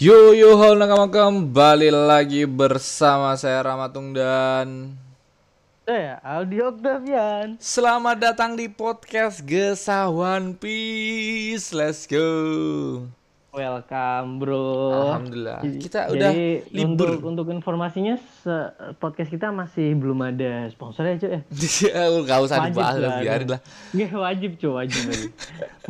[0.00, 4.96] Yo yo halo nakama kembali lagi bersama saya Ramatung dan
[5.84, 7.60] Saya Aldi Oktavian.
[7.60, 11.76] selamat datang di podcast Gesah One Piece.
[11.76, 12.24] Let's go.
[13.52, 14.88] Welcome bro.
[14.88, 15.68] Alhamdulillah.
[15.68, 16.30] Kita Jadi, udah
[16.72, 17.20] libur.
[17.20, 18.16] Untuk, untuk informasinya
[18.96, 21.40] podcast kita masih belum ada sponsornya cuy ya.
[22.24, 23.60] Gak usah Wajib dibahas lah, lah, biarin lah.
[23.92, 25.02] Nggak wajib cuy wajib.
[25.12, 25.30] wajib.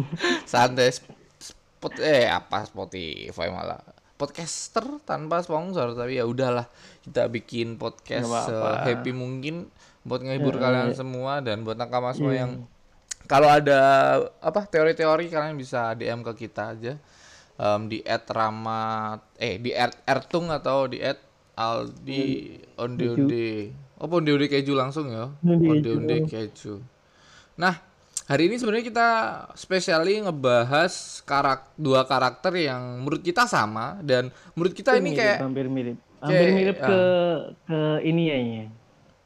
[0.51, 0.99] Santai.
[1.39, 6.69] Spot eh apa Spotify malah podcaster tanpa sponsor tapi ya udahlah
[7.01, 8.85] kita bikin podcast Nggak apa-apa.
[8.85, 10.97] happy mungkin buat ngehibur Ya, kalian ya.
[10.97, 12.41] semua dan buat nakama semua Iya.
[12.43, 12.53] yang
[13.25, 13.81] kalau ada
[14.39, 16.99] apa teori-teori kalian bisa DM ke kita aja.
[17.57, 19.71] Em, di @ramat eh di
[20.05, 20.99] @ertung atau di
[21.55, 22.25] @aldi
[22.77, 23.49] onde onde.
[23.97, 25.29] Oh onde onde keju langsung ya?
[25.43, 26.81] Onde onde keju.
[27.55, 27.77] Nah
[28.31, 29.09] hari ini sebenarnya kita
[29.59, 35.39] spesiali ngebahas karak dua karakter yang menurut kita sama dan menurut kita ini Mirip, kayak
[35.43, 35.99] hampir mirip.
[36.23, 36.87] Hampir kayak, mirip ah.
[36.87, 37.01] ke
[37.67, 38.39] ke ini ya.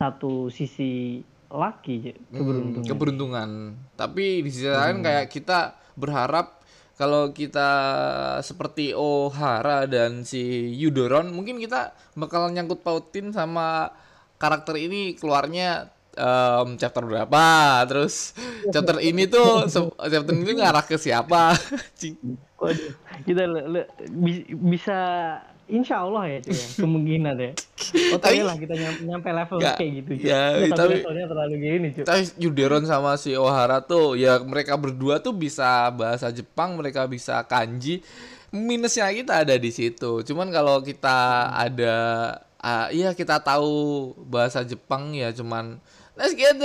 [0.00, 1.20] Satu sisi
[1.52, 2.88] laki Hmm, keberuntungan.
[2.88, 3.50] keberuntungan.
[3.92, 6.64] Tapi di sisi lain kayak kita berharap
[6.96, 7.70] kalau kita
[8.40, 13.92] seperti Ohara dan si Yudoron, mungkin kita bakal nyangkut pautin sama
[14.38, 17.44] karakter ini keluarnya em, chapter berapa,
[17.84, 18.32] terus
[18.68, 19.66] chapter ini tuh
[20.00, 21.54] chapter ini ngarah ke siapa?
[22.58, 24.98] Waduh, kita le- le- bi- bisa
[25.64, 27.50] Insya Allah ya cuy ya, kemungkinan ya.
[28.12, 30.28] Oh Tapi- lah kita nyampe, nyampe level Nggak, kayak gitu cuy.
[30.28, 32.04] ya, Nggak, tapi- levelnya terlalu gini cuy.
[32.04, 37.40] Tapi Yuderon sama si Ohara tuh ya mereka berdua tuh bisa bahasa Jepang, mereka bisa
[37.48, 38.04] kanji.
[38.52, 40.20] Minusnya kita ada di situ.
[40.20, 41.94] Cuman kalau kita ada
[42.60, 45.80] ah, iya kita tahu bahasa Jepang ya cuman
[46.18, 46.56] let's get.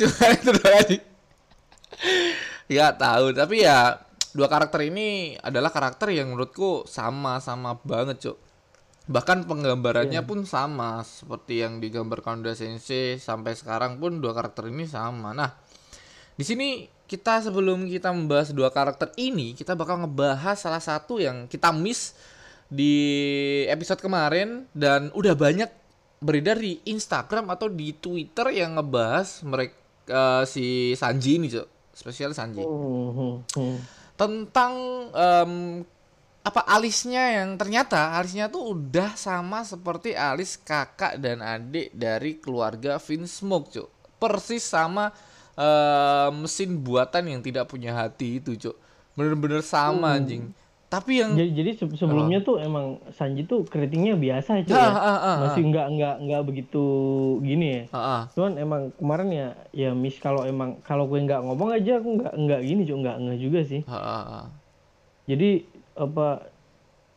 [0.00, 0.96] Cuma itu doang aja.
[2.66, 4.02] Ya tahu, tapi ya
[4.34, 8.36] dua karakter ini adalah karakter yang menurutku sama-sama banget, Cuk.
[9.06, 14.82] Bahkan penggambarannya pun sama seperti yang digambarkan Oda Sensei sampai sekarang pun dua karakter ini
[14.82, 15.30] sama.
[15.30, 15.54] Nah,
[16.34, 21.46] di sini kita sebelum kita membahas dua karakter ini, kita bakal ngebahas salah satu yang
[21.46, 22.18] kita miss
[22.66, 22.98] di
[23.70, 25.70] episode kemarin dan udah banyak
[26.16, 31.68] beredar di Instagram atau di Twitter yang ngebahas mereka si Sanji ini, Cuk.
[31.96, 33.76] Spesial Sanji Hmm, hmm, hmm.
[34.20, 34.72] tentang
[35.16, 35.80] em,
[36.44, 43.00] apa alisnya yang ternyata alisnya tuh udah sama seperti alis kakak dan adik dari keluarga
[43.00, 43.88] Vinsmoke, Cuk.
[44.20, 45.08] Persis sama
[45.56, 48.76] em, mesin buatan yang tidak punya hati itu, Cuk.
[49.16, 50.52] Bener-bener sama anjing.
[50.86, 54.90] Tapi yang Jadi, jadi se- sebelumnya tuh emang Sanji tuh keritingnya biasa Ah, ya.
[54.94, 56.84] ah, ah, Masih nggak nggak nggak begitu
[57.42, 57.82] gini ya.
[57.90, 58.22] Ah, ah.
[58.32, 62.34] Cuman emang kemarin ya ya miss kalau emang kalau gue nggak ngomong aja aku nggak
[62.38, 63.82] nggak gini cuy nggak nggak juga sih.
[63.90, 64.46] Ah, ah, ah.
[65.26, 65.66] Jadi
[65.98, 66.46] apa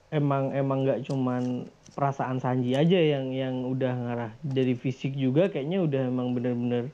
[0.09, 5.85] emang emang nggak cuman perasaan Sanji aja yang yang udah ngarah dari fisik juga kayaknya
[5.85, 6.89] udah emang bener-bener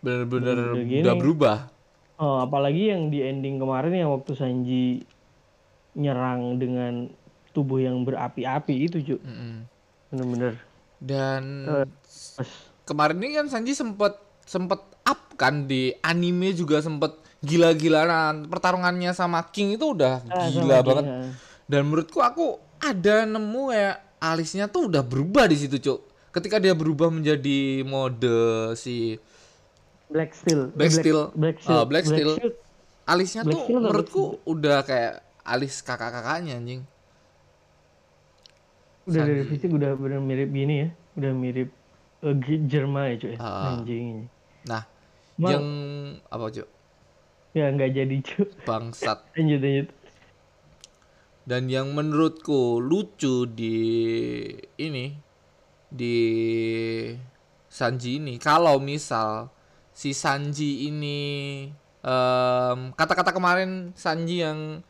[0.00, 0.72] bener-bener
[1.04, 1.56] udah berubah.
[2.16, 5.04] oh, apalagi yang di ending kemarin yang waktu Sanji
[5.94, 7.08] nyerang dengan
[7.50, 9.54] tubuh yang berapi-api itu cuy Mm-mm.
[10.08, 10.52] bener-bener
[10.98, 11.66] Dan
[12.32, 12.48] pas
[12.82, 19.42] kemarin ini kan Sanji sempet sempet up kan di anime juga sempet gila-gilaan pertarungannya sama
[19.46, 21.26] King itu udah ah, gila banget dia.
[21.66, 25.98] dan menurutku aku ada nemu ya alisnya tuh udah berubah di situ cuk
[26.30, 28.30] ketika dia berubah menjadi mode
[28.74, 29.18] si
[30.06, 31.20] Black Steel Black Steel.
[31.34, 32.36] Black Ah, Black Steel.
[32.36, 32.54] Shield.
[33.04, 36.82] alisnya Black tuh Steel menurutku udah kayak alis kakak-kakaknya anjing.
[39.02, 40.88] Udah dari fisik udah bener mirip gini ya
[41.18, 41.68] udah mirip
[42.22, 43.34] uh, G- Jerma ya cuy.
[43.36, 43.74] Ah.
[43.74, 44.30] anjing
[44.62, 44.86] nah
[45.36, 45.66] Ma- yang
[46.30, 46.68] apa cuk
[47.52, 48.46] ya nggak jadi cuy.
[48.62, 49.18] Bangsat.
[49.36, 49.88] Lanjut lanjut.
[51.42, 53.76] Dan yang menurutku lucu di
[54.78, 55.18] ini
[55.90, 56.16] di
[57.66, 59.50] Sanji ini kalau misal
[59.90, 61.18] si Sanji ini
[62.00, 64.86] em, kata-kata kemarin Sanji yang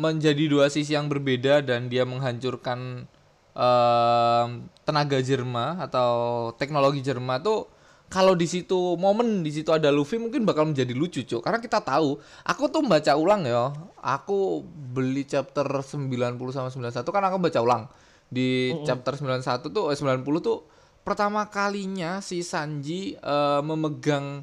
[0.00, 3.04] menjadi dua sisi yang berbeda dan dia menghancurkan
[3.52, 4.48] em,
[4.88, 6.10] tenaga Jerma atau
[6.56, 7.68] teknologi Jerma tuh
[8.10, 11.46] kalau di situ momen di situ ada Luffy mungkin bakal menjadi lucu cuk.
[11.46, 13.70] Karena kita tahu aku tuh baca ulang ya
[14.02, 16.18] aku beli chapter 90
[16.50, 17.82] sama 91 kan aku baca ulang.
[18.26, 20.66] Di chapter 91 tuh eh, 90 tuh
[21.06, 24.42] pertama kalinya si Sanji eh, memegang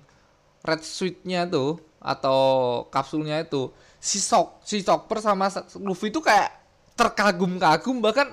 [0.63, 2.39] red suit-nya tuh atau
[2.88, 6.53] kapsulnya itu si Sok si Chopper sama Sa- Luffy tuh kayak
[6.94, 8.29] terkagum-kagum bahkan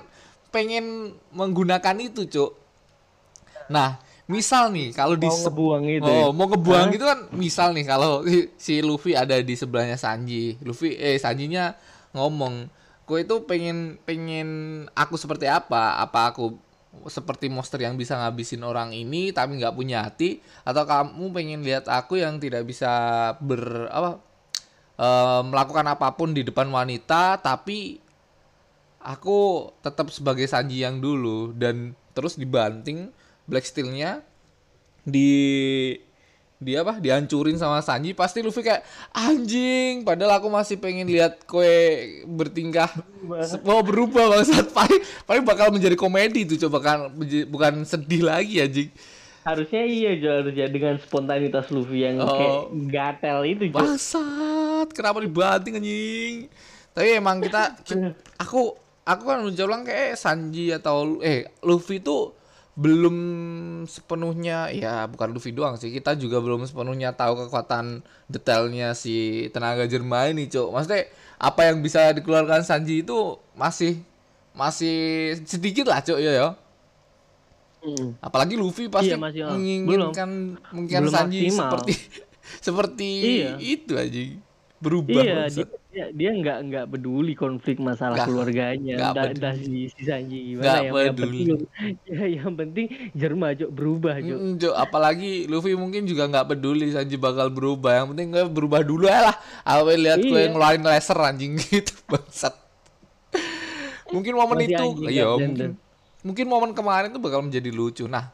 [0.49, 2.51] pengen menggunakan itu cuk
[3.65, 6.25] nah misal nih kalau di mau se- ngebuang itu Oh, ya?
[6.33, 8.25] mau ngebuang gitu kan misal nih kalau
[8.57, 10.57] si- Luffy ada di sebelahnya Sanji.
[10.61, 11.77] Luffy eh Sanjinya
[12.11, 12.65] ngomong,
[13.05, 14.49] Kue itu pengen pengen
[14.91, 16.01] aku seperti apa?
[16.01, 16.57] Apa aku
[17.05, 21.85] seperti monster yang bisa ngabisin orang ini tapi nggak punya hati atau kamu pengen lihat
[21.85, 22.89] aku yang tidak bisa
[23.37, 24.17] ber apa
[24.99, 27.99] eh, melakukan apa pun di depan wanita tapi
[29.05, 33.13] aku tetap sebagai Sanji yang dulu dan terus dibanting
[33.45, 34.25] Black Steel-nya
[35.05, 35.29] di
[36.55, 36.97] di apa?
[36.97, 38.17] Dihancurin sama Sanji.
[38.17, 38.81] Pasti Luffy kayak
[39.13, 40.01] anjing!
[40.07, 42.89] Padahal aku masih pengen lihat kue bertingkah.
[43.61, 46.97] Mau berubah bangsat paling paling bakal menjadi komedi itu coba kan
[47.51, 48.89] bukan sedih lagi anjing
[49.45, 52.25] Harusnya iya Jo, harusnya dengan spontanitas Luffy yang Oh.
[52.27, 52.57] kayak
[52.89, 53.77] gatel itu Jo.
[53.77, 56.35] bangsat kenapa dibanting anjing
[56.91, 62.33] tapi emang kita ki- aku aku kan bilang kayak Sanji atau eh Luffy tuh
[62.75, 63.15] belum
[63.85, 69.85] sepenuhnya ya bukan Luffy doang sih kita juga belum sepenuhnya tahu kekuatan detailnya si tenaga
[69.85, 71.05] Jerman ini cok maksudnya
[71.37, 73.15] apa yang bisa dikeluarkan Sanji itu
[73.53, 74.01] masih
[74.51, 74.97] masih
[75.43, 76.47] sedikit lah cok ya ya
[77.85, 78.09] Mm.
[78.19, 79.53] apalagi Luffy pasti Iya, masih, oh.
[79.53, 80.29] menginginkan
[80.67, 81.61] menginginkan Belum Sanji maksimal.
[81.61, 81.93] seperti
[82.65, 83.51] seperti Iya.
[83.59, 84.21] itu aja
[84.75, 85.23] berubah
[85.95, 89.39] Iya, dia, nggak nggak peduli konflik masalah Nggak- keluarganya, nggak entah, peduli.
[89.39, 91.39] entah si, si Sanji gimana Nggak yang, yang peduli.
[91.39, 91.59] penting
[92.11, 94.35] ya yang penting Jerma Jo berubah Jo.
[94.35, 97.95] Mm, Jo, apalagi Luffy mungkin juga nggak peduli Sanji bakal berubah.
[97.95, 99.35] Yang penting gue berubah dulu ya lah.
[99.61, 100.51] Apa lihat gue Iya.
[100.51, 102.53] ngeluarin laser anjing gitu bangsat.
[104.07, 105.75] mungkin momen Masih itu, iya mungkin
[106.25, 108.09] mungkin momen kemarin tuh bakal menjadi lucu.
[108.09, 108.33] Nah,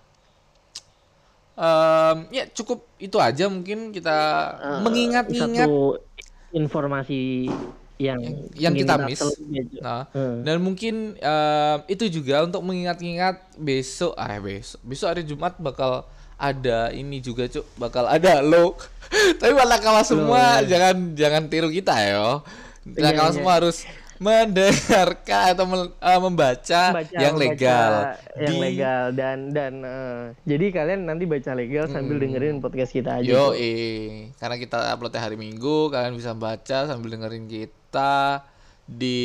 [1.60, 4.18] em, ya cukup itu aja mungkin kita
[4.88, 6.00] mengingat-ingat Satu
[6.56, 7.52] informasi
[8.02, 8.18] yang
[8.58, 9.22] yang ingin kita miss.
[9.84, 10.42] Nah, Hmm.
[10.42, 16.08] dan mungkin em, itu juga untuk mengingat-ingat besok, ah besok, besok hari Jumat bakal
[16.42, 18.74] ada ini juga cuk, bakal ada lo.
[19.40, 20.74] Tapi malah kalah semua, ya.
[20.74, 22.42] jangan jangan tiru kita ya.
[22.82, 23.38] Iya, kalah iya.
[23.38, 23.86] semua harus
[24.22, 27.92] mendengarkan atau mel- eh, membaca, Baca- yang baca legal.
[28.38, 29.04] yang Di- legal.
[29.12, 34.30] Dan dan eh, jadi kalian nanti baca legal sambil dengerin podcast kita aja Yo, eh,
[34.38, 38.46] karena kita uploadnya hari Minggu, kalian bisa baca sambil dengerin kita
[38.86, 39.20] di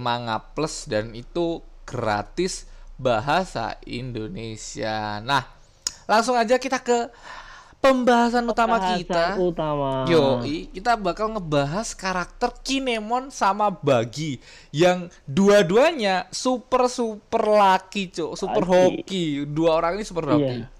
[0.00, 0.88] Manga Plus.
[0.88, 2.64] Dan itu gratis
[2.96, 5.20] bahasa Indonesia.
[5.20, 5.44] Nah,
[6.04, 7.12] langsung aja kita ke
[7.82, 9.24] pembahasan utama Bahasan kita.
[9.42, 10.38] utama Yo,
[10.70, 14.38] kita bakal ngebahas karakter Kinemon sama Bagi
[14.70, 18.38] yang dua-duanya super super laki, Cuk.
[18.38, 19.02] Super Laki.
[19.02, 19.24] hoki.
[19.50, 20.62] Dua orang ini super hoki.
[20.62, 20.70] Iya.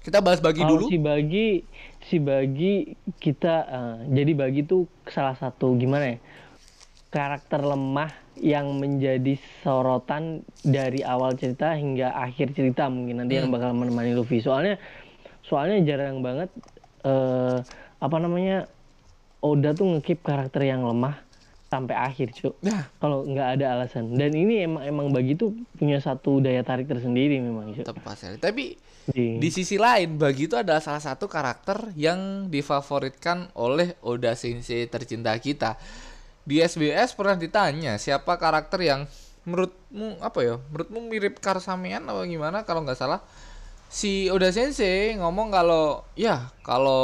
[0.00, 0.86] Kita bahas Bagi Kalau dulu.
[0.88, 1.60] si bagi
[2.08, 6.18] si bagi kita eh, jadi bagi tuh salah satu gimana ya
[7.12, 8.08] karakter lemah
[8.40, 14.40] yang menjadi sorotan dari awal cerita hingga akhir cerita mungkin nanti yang bakal menemani Luffy
[14.40, 14.80] soalnya
[15.50, 16.48] soalnya jarang banget
[17.02, 17.58] eh
[17.98, 18.70] apa namanya
[19.40, 21.16] Oda tuh ngekip karakter yang lemah
[21.70, 25.96] sampai akhir cuk Nah, kalau nggak ada alasan dan ini emang emang bagi tuh punya
[26.02, 28.36] satu daya tarik tersendiri memang cuk tepat sekali.
[28.38, 28.64] Tapi
[29.10, 34.86] Di- di sisi lain, Bagi itu adalah salah satu karakter yang difavoritkan oleh Oda Sensei
[34.86, 35.80] tercinta kita.
[36.44, 39.08] Di SBS pernah ditanya siapa karakter yang
[39.48, 40.54] menurutmu apa ya?
[40.68, 43.24] Menurutmu mirip Karsamean apa gimana kalau nggak salah?
[43.90, 47.02] Si Oda Sensei ngomong kalau ya kalau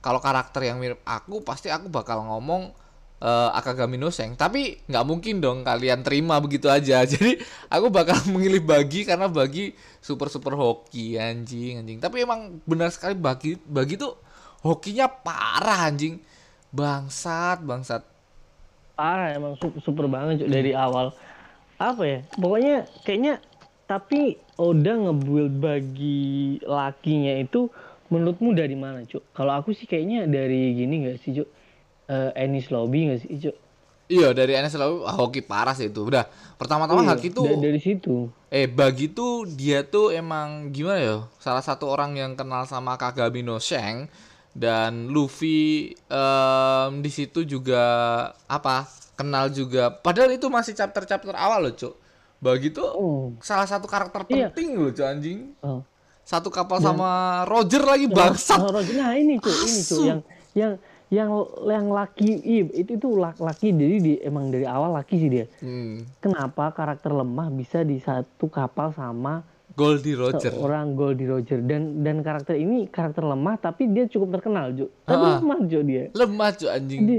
[0.00, 2.72] kalau karakter yang mirip aku pasti aku bakal ngomong
[3.20, 4.40] eh, Akagami no Seng.
[4.40, 7.04] Tapi nggak mungkin dong kalian terima begitu aja.
[7.12, 7.36] Jadi
[7.68, 12.00] aku bakal memilih Bagi karena Bagi super super hoki anjing anjing.
[12.00, 14.16] Tapi emang benar sekali Bagi Bagi tuh
[14.64, 16.16] hokinya parah anjing.
[16.72, 18.02] Bangsat bangsat.
[18.96, 21.12] parah emang super, super banget Cuk, dari awal
[21.76, 23.44] apa ya pokoknya kayaknya
[23.86, 27.70] tapi Oda nge-build bagi lakinya itu
[28.06, 31.48] menurutmu dari mana cuk kalau aku sih kayaknya dari gini nggak sih cuk
[32.06, 33.56] Eh Ennis Lobby nggak sih cuk
[34.06, 36.06] Iya dari NS lalu ah, hoki parah sih itu.
[36.06, 41.02] Udah pertama-tama Iya, Haki tuh da- dari situ Eh bagi tuh dia tuh emang gimana
[41.02, 41.16] ya?
[41.42, 44.06] Salah satu orang yang kenal sama Kagami no Sheng
[44.54, 47.82] dan Luffy em, di situ juga
[48.46, 48.86] apa?
[49.18, 49.90] Kenal juga.
[49.90, 51.98] Padahal itu masih chapter-chapter awal loh, Cuk.
[52.38, 54.48] Bagi tuh oh salah satu karakter Iya.
[54.50, 55.56] penting loh, Cuk anjing.
[55.60, 55.80] oh.
[56.22, 57.06] Satu kapal sama
[57.44, 58.58] Roger lagi bangsat.
[58.58, 58.92] Oh, Roger.
[58.94, 60.02] Nah ini tuh, ini tuh Asu.
[60.04, 60.20] yang
[60.52, 60.72] yang
[61.06, 61.30] yang
[61.62, 65.46] yang laki iya, itu itu laki, jadi di, emang dari awal laki sih dia.
[65.56, 66.02] Hmm.
[66.18, 70.50] Kenapa karakter lemah bisa di satu kapal sama Goldie Roger.
[70.50, 74.90] seorang Goldie Roger dan dan karakter ini karakter lemah tapi dia cukup terkenal Jo.
[75.04, 75.38] Tapi Ah.
[75.38, 76.10] lemah Jo dia.
[76.10, 77.00] Lemah, Cuk anjing.
[77.04, 77.18] Di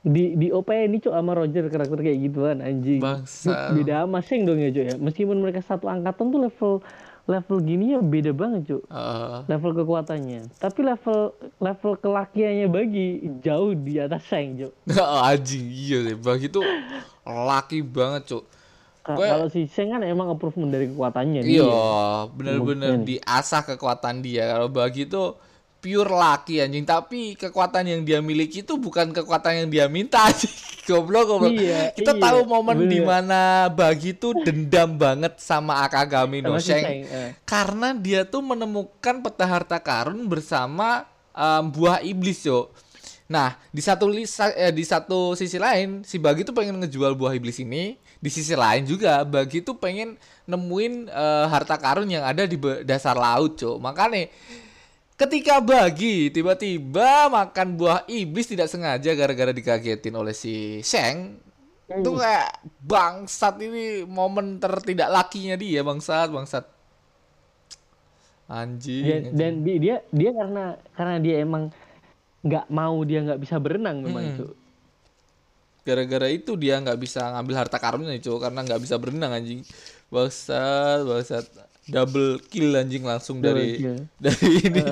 [0.00, 3.00] di di OP ini Cok sama Roger karakter kayak gituan anjing.
[3.00, 3.76] Bangsa.
[3.76, 4.96] Beda sama Seng dong ya Jo ya.
[4.96, 6.72] Meskipun mereka satu angkatan tuh level
[7.28, 8.82] level gini ya beda banget cuk.
[8.88, 10.50] Eh, level kekuatannya.
[10.56, 11.18] Tapi level
[11.60, 13.06] level kelakiannya bagi
[13.38, 14.72] jauh di atas Shang cuk.
[15.28, 15.68] Anjing.
[15.68, 16.64] Iya sih bagi tuh
[17.22, 18.44] laki banget cuk.
[19.00, 21.84] Gue- kalau si Shang kan emang improvement dari kekuatannya iya dia
[22.32, 24.48] bener-bener diasah kekuatan dia.
[24.48, 25.36] Kalau bagi tuh
[25.80, 30.52] pure laki anjing tapi kekuatan yang dia miliki itu bukan kekuatan yang dia minta anjing
[30.84, 32.92] goblok goblok Iya, kita iya, tahu momen bener.
[32.92, 37.30] di mana bagi tuh dendam banget sama Akagami no Sheng eh.
[37.42, 42.68] karena dia tuh menemukan peta harta karun bersama em, buah iblis yo.
[43.30, 47.14] Nah di satu li- sa- eh, di satu sisi lain si Bagi tuh pengen ngejual
[47.14, 47.94] buah iblis ini.
[48.18, 53.14] Di sisi lain juga Bagi tuh pengen nemuin eh, harta karun yang ada di dasar
[53.14, 53.78] laut cok.
[53.78, 54.26] Makanya
[55.20, 61.36] ketika Bagi tiba-tiba makan buah iblis tidak sengaja gara-gara dikagetin oleh si Sheng.
[61.90, 66.64] Itu kayak bangsat ini momen tertidak lakinya dia bangsat bangsat.
[68.50, 69.34] Anjing, dan, anjing.
[69.36, 70.64] dan dia dia karena
[70.96, 71.70] karena dia emang
[72.40, 74.32] nggak mau dia nggak bisa berenang memang Hmm.
[74.34, 74.46] itu.
[75.84, 79.60] Gara-gara itu dia nggak bisa ngambil harta karunnya cuy karena nggak bisa berenang anjing.
[80.08, 83.96] Bangsat bangsat double kill anjing langsung Double dari kill.
[84.24, 84.82] dari ini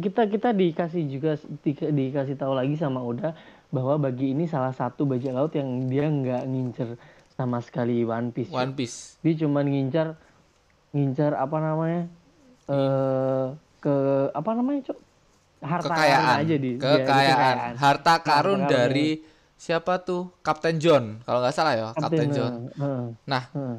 [0.00, 3.36] kita kita dikasih juga di- dikasih tahu lagi sama Uda
[3.68, 6.96] bahwa bagi ini salah satu bajak laut yang dia nggak ngincer
[7.36, 8.52] sama sekali One Piece.
[8.52, 10.16] One Piece Dia cuma ngincar
[10.96, 12.02] ngincar apa namanya?
[12.70, 13.46] eh
[13.80, 13.94] ke
[14.30, 14.98] apa namanya, Cok?
[15.60, 19.20] Harta kekayaan aja di dia, di kekayaan harta karun karun dari
[19.60, 23.76] siapa tuh Kapten John kalau nggak salah ya Kapten Kapten, John eh, eh, nah eh.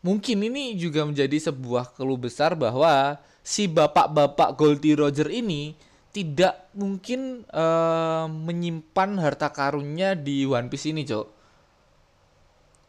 [0.00, 5.76] Mungkin ini juga menjadi sebuah keluh besar bahwa si bapak-bapak Goldie Roger ini
[6.08, 11.26] tidak mungkin eh, menyimpan harta karunnya di One Piece ini, Cok.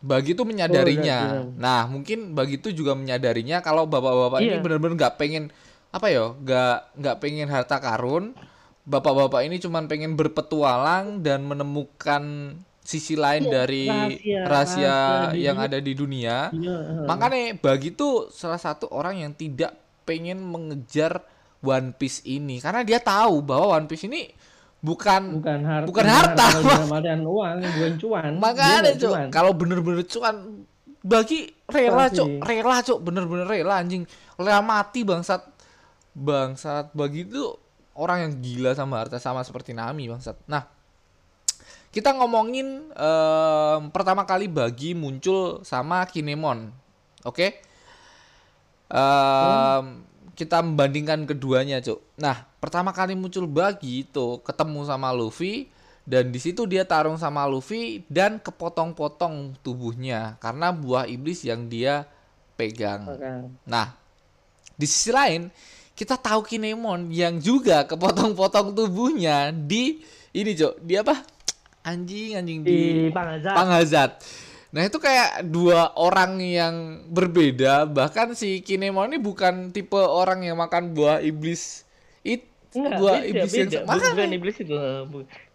[0.01, 1.19] Bagi itu menyadarinya.
[1.19, 1.59] Oh, iya, iya.
[1.59, 4.63] Nah, mungkin bagi itu juga menyadarinya kalau bapak-bapak ini Iya.
[4.63, 5.43] benar-benar nggak pengen
[5.91, 8.31] apa ya, nggak nggak pengen harta karun.
[8.83, 12.23] Bapak-bapak ini cuman pengen berpetualang dan menemukan
[12.81, 14.95] sisi lain Iya, dari rahasia- rahasia,
[15.29, 15.69] rahasia yang dunia.
[15.69, 16.35] ada di dunia.
[16.49, 17.05] Eh.
[17.05, 19.71] Makanya bagi tuh salah satu orang yang tidak
[20.01, 21.21] pengen mengejar
[21.61, 24.33] One Piece ini karena dia tahu bahwa One Piece ini
[24.81, 26.45] bukan bukan harta bukan harta.
[26.97, 29.29] artian uang bukan cuan makanya cuan.
[29.29, 30.65] kalau bener-bener cuan
[30.99, 32.17] bagi rela Pasti.
[32.17, 35.45] cok rela cok bener-bener rela anjing rela mati bangsat
[36.11, 37.45] bangsat bagi itu
[37.95, 40.37] orang yang gila sama harta sama seperti Nami bangsat.
[40.47, 40.67] Nah
[41.91, 46.71] kita ngomongin em, pertama kali bagi muncul sama Kinemon
[47.27, 47.47] oke?
[48.91, 49.85] Em,
[50.35, 51.99] kita membandingkan keduanya cuk.
[52.19, 55.67] Nah pertama kali muncul bagi itu ketemu sama Luffy
[56.01, 62.09] dan di situ dia tarung sama Luffy dan kepotong-potong tubuhnya karena buah iblis yang dia
[62.57, 63.05] pegang.
[63.05, 63.47] Makanya.
[63.69, 63.87] Nah,
[64.73, 65.49] di sisi lain
[66.01, 70.01] kita tahu Kinemon yang juga kepotong-potong tubuhnya di
[70.33, 70.81] ini, Cok.
[70.81, 71.21] Dia apa?
[71.85, 74.11] Anjing, anjing di, di Pangazat Panghazat.
[74.71, 77.85] Nah, itu kayak dua orang yang berbeda.
[77.85, 81.85] Bahkan si Kinemon ini bukan tipe orang yang makan buah iblis.
[82.25, 83.61] It Enggak, buah beda, iblis beda.
[83.61, 84.73] yang Bukan makanya iblis itu.
[84.73, 85.01] eh,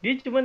[0.04, 0.44] Dia cuman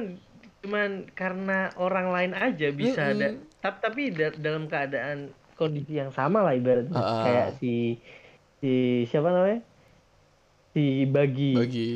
[0.62, 3.14] cuman karena orang lain aja bisa Mm-mm.
[3.22, 3.28] ada.
[3.62, 5.18] Tapi, tapi da- dalam keadaan
[5.54, 6.96] kondisi yang sama lah ibaratnya.
[6.96, 7.22] Ah.
[7.22, 8.00] Kayak si
[8.64, 8.72] si
[9.06, 9.62] siapa namanya?
[10.72, 11.52] Si Bagi.
[11.52, 11.92] bagi.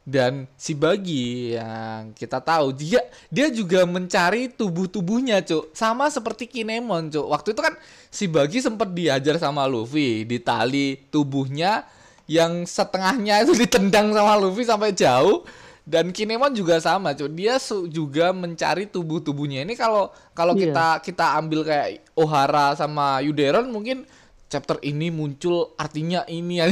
[0.00, 5.70] Dan si bagi yang kita tahu dia dia juga mencari tubuh-tubuhnya cuk.
[5.70, 7.26] Sama seperti Kinemon cuk.
[7.28, 7.74] Waktu itu kan
[8.08, 11.84] si bagi sempat diajar sama Luffy di tali tubuhnya
[12.24, 15.44] yang setengahnya itu ditendang sama Luffy sampai jauh.
[15.84, 17.30] Dan Kinemon juga sama cuk.
[17.36, 19.62] Dia su- juga mencari tubuh-tubuhnya.
[19.62, 20.72] Ini kalau kalau Iya.
[20.72, 24.08] kita kita ambil kayak Ohara sama Yuderon mungkin
[24.48, 26.58] chapter ini muncul artinya ini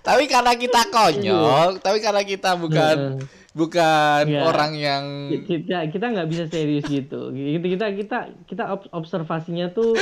[0.00, 3.14] tapi karena kita konyol tapi karena kita bukan Heeh.
[3.50, 4.40] bukan Iya.
[4.44, 5.04] orang yang
[5.42, 7.30] kita kita nggak bisa serius gitu.
[7.30, 9.98] Kita kita kita kita ob- observasinya tuh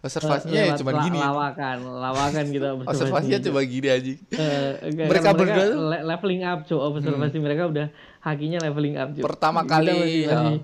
[0.00, 3.38] observasinya ya lewat cuma gini Lawakan, lawakan kita observasinya observasinya.
[3.42, 7.86] cuma gini aja Eh, kayak Mereka karena berdua le- leveling up cuy observasi mereka udah
[8.20, 10.36] hakinya leveling up cuy Pertama Kita kali, masih- ya.
[10.38, 10.62] masih-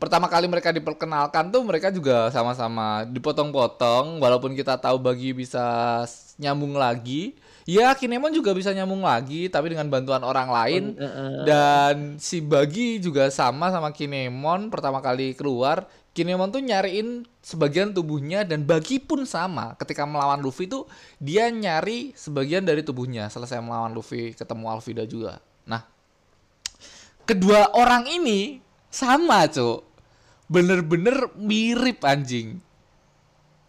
[0.00, 6.02] pertama kali mereka diperkenalkan tuh mereka juga sama-sama dipotong-potong walaupun kita tahu bagi bisa
[6.40, 7.36] nyambung lagi.
[7.68, 10.82] Ya Kinemon juga bisa nyambung lagi tapi dengan bantuan orang lain.
[10.96, 15.84] Eh, dan si Bagi juga sama sama Kinemon pertama kali keluar.
[16.10, 19.78] Kinemon tuh nyariin sebagian tubuhnya dan Bagi pun sama.
[19.78, 20.88] Ketika melawan Luffy tuh
[21.22, 23.30] dia nyari sebagian dari tubuhnya.
[23.30, 25.38] Selesai melawan Luffy ketemu Alvida juga.
[25.68, 25.84] Nah
[27.28, 28.58] kedua orang ini
[28.90, 29.89] sama cuk
[30.50, 32.58] bener-bener mirip anjing.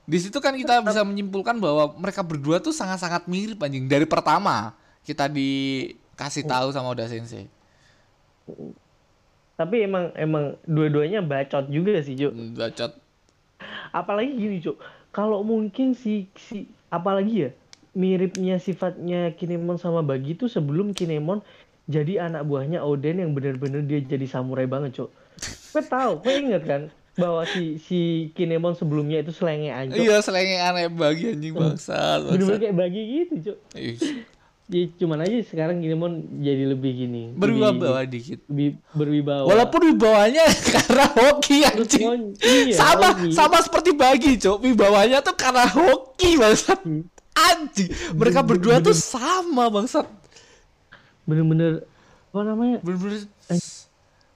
[0.10, 4.74] Di situ kan kita bisa menyimpulkan bahwa mereka berdua tuh sangat-sangat mirip anjing dari pertama
[5.06, 7.46] kita dikasih tahu sama Oda Sensei.
[9.62, 12.34] Tapi emang emang dua-duanya bacot juga sih, Cuk.
[12.34, 12.98] Hmm, Bacot.
[13.94, 14.82] Apalagi gini, Cuk.
[15.14, 17.50] Kalau mungkin si si apalagi ya
[17.92, 21.44] miripnya sifatnya Kinemon sama Bagi itu sebelum Kinemon
[21.86, 25.10] jadi anak buahnya Oden yang bener-bener dia jadi samurai banget, Cuk.
[25.72, 26.82] Kau tahu, kau inget kan
[27.20, 28.00] bahwa si si
[28.32, 30.00] Kinemon sebelumnya itu selengean, Cuk.
[30.00, 32.32] Iya, selenge aneh bagi anjing bangsat.
[32.32, 32.62] Bener-bener bangsat.
[32.64, 33.54] kayak Bagi gitu.
[33.76, 33.98] Ih,
[34.72, 37.36] Ya, cuman aja sekarang Kinemon jadi lebih gini.
[37.36, 38.40] Berwibawa dikit.
[38.48, 39.44] Lebih berwibawa.
[39.44, 40.48] Walaupun wibawanya
[40.80, 42.40] karena hoki anjing.
[42.40, 43.36] iya, sama hoki.
[43.36, 47.04] sama seperti bagi cok wibawanya tuh karena hoki bangsat Hmm.
[47.34, 47.90] Anjing.
[48.12, 50.08] Mereka berdua tuh sama bangsat.
[51.24, 51.86] Bener-bener
[52.32, 52.78] apa namanya?
[52.80, 53.28] bener-bener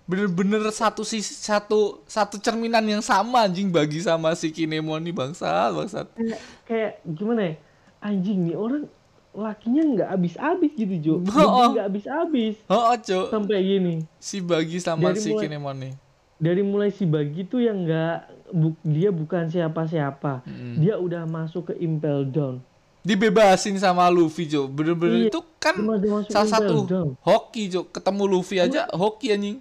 [0.05, 5.71] bener-bener satu sisi satu satu cerminan yang sama anjing bagi sama si Kinemon nih bangsat
[5.71, 6.07] bangsat.
[6.13, 7.53] Kayak, kayak gimana ya?
[7.99, 8.85] Anjing nih orang
[9.33, 11.15] lakinya nggak habis-habis gitu Jo.
[11.41, 11.73] Oh.
[11.73, 12.55] Nggak habis-habis.
[12.67, 13.93] Oh cok sampai gini.
[14.15, 15.93] Si bagi sama Dari si mulai- Kinemon nih
[16.35, 18.17] dari mulai si Bagi tuh yang nggak
[18.51, 20.43] bu- dia bukan siapa-siapa.
[20.43, 20.83] Mm.
[20.83, 22.59] dia udah masuk ke Impel Down
[23.05, 25.95] dibebasin sama Luffy cok bener-bener Iya, itu kan cuma
[26.25, 27.09] salah satu Down.
[27.21, 29.57] hoki cok ketemu Luffy aja hoki anjing.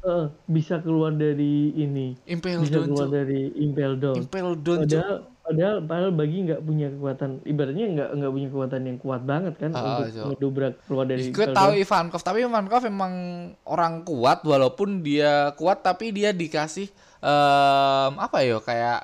[0.00, 2.14] Eh, bisa keluar dari ini.
[2.24, 6.60] Impel bisa Down keluar cok dari Impel Down Impel Down padahal padahal padahal Bagi nggak
[6.60, 7.30] punya kekuatan.
[7.42, 10.22] Ibaratnya nggak nggak punya kekuatan yang kuat banget kan Ah, untuk Jo.
[10.28, 11.70] ngedobrak keluar dari Gue tahu.
[11.74, 13.14] Ivankov, tapi Ivankov emang
[13.62, 16.86] orang kuat walaupun dia kuat tapi dia dikasih
[17.18, 19.00] em, apa ya kayak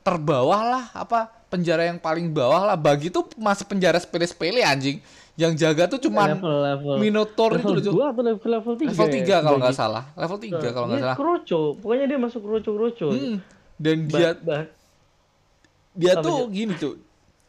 [0.00, 2.76] terbawah lah apa penjara yang paling bawah lah.
[2.76, 5.00] Bagi tuh masih penjara sepele-sepele anjing.
[5.36, 6.94] Yang jaga tuh cuman level level.
[6.96, 7.92] Minotaur itu level.
[7.92, 10.04] 2 atau level level 3 level 3 kalau nggak salah.
[10.16, 11.16] Level 3 kalau nggak salah.
[11.16, 13.36] kroco pokoknya dia masuk kroco kroco Hmm,
[13.76, 14.28] dan dia
[15.96, 16.96] dia Apa, tuh gini tuh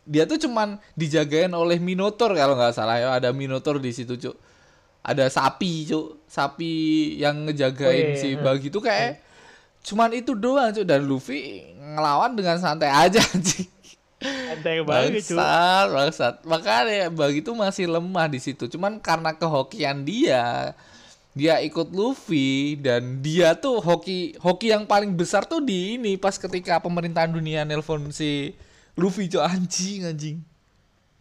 [0.07, 3.07] dia tuh cuman dijagain oleh Minotaur kalau nggak salah ya.
[3.15, 4.35] Ada Minotaur di situ cuk.
[5.03, 6.27] Ada sapi cuk.
[6.27, 6.71] Sapi
[7.19, 8.39] yang ngejagain Oh, iya, si iya.
[8.39, 9.19] bagi tuh kayak
[9.83, 10.83] cuman itu doang cuk.
[10.83, 13.67] Dan Luffy ngelawan dengan santai aja anjing
[14.21, 16.35] santai bangsat bangsat.
[16.45, 18.65] Makanya bagi tuh masih lemah di situ.
[18.65, 20.73] Cuman karena kehokian dia
[21.37, 26.33] dia ikut Luffy dan dia tuh hoki hoki yang paling besar tuh di ini pas
[26.33, 28.57] ketika pemerintahan dunia nelpon si
[28.97, 30.37] Luffy cok anjing anjing.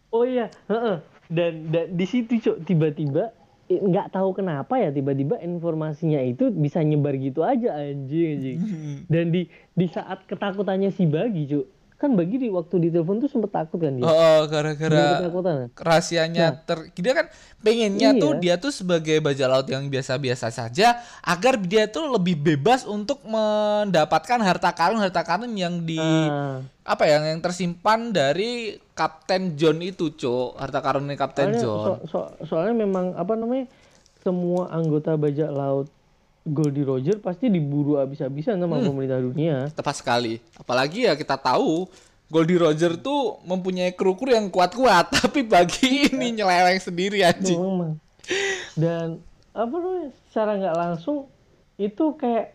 [0.09, 0.97] Oh iya heeh.
[1.29, 3.29] dan, dan di situ cok tiba-tiba
[3.67, 7.77] nggak tahu kenapa ya tiba-tiba informasinya itu bisa nyebar gitu aja.
[7.77, 8.57] Anjing anjing.
[9.05, 9.45] Dan di
[9.77, 13.75] di saat ketakutannya si bagi cok kan bagi di waktu di telepon tuh sempet takut
[13.75, 15.65] kan dia oh, oh, gara-gara ya?
[15.73, 17.25] rahasianya ter dia kan
[17.59, 18.21] pengennya Iya.
[18.21, 23.25] tuh dia tuh sebagai bajak laut yang biasa-biasa saja agar dia tuh lebih bebas untuk
[23.25, 26.61] mendapatkan harta karun harta karun yang di Ah.
[26.83, 32.01] apa ya yang tersimpan dari Kapten John itu cok harta karunnya Kapten soalnya, John so-
[32.07, 33.65] so- soalnya memang apa namanya
[34.19, 35.89] semua anggota bajak laut
[36.47, 38.87] Goldie Roger pasti diburu habis-habisan sama Hmm.
[38.87, 39.67] pemerintah dunia.
[39.69, 41.85] tepat sekali apalagi ya kita tahu
[42.27, 47.99] Goldie Roger tuh mempunyai kru-kru yang kuat-kuat tapi bagi ini nyeleweng sendiri anjing Memang.
[48.73, 51.31] Dan apa namanya secara nggak langsung
[51.75, 52.53] itu kayak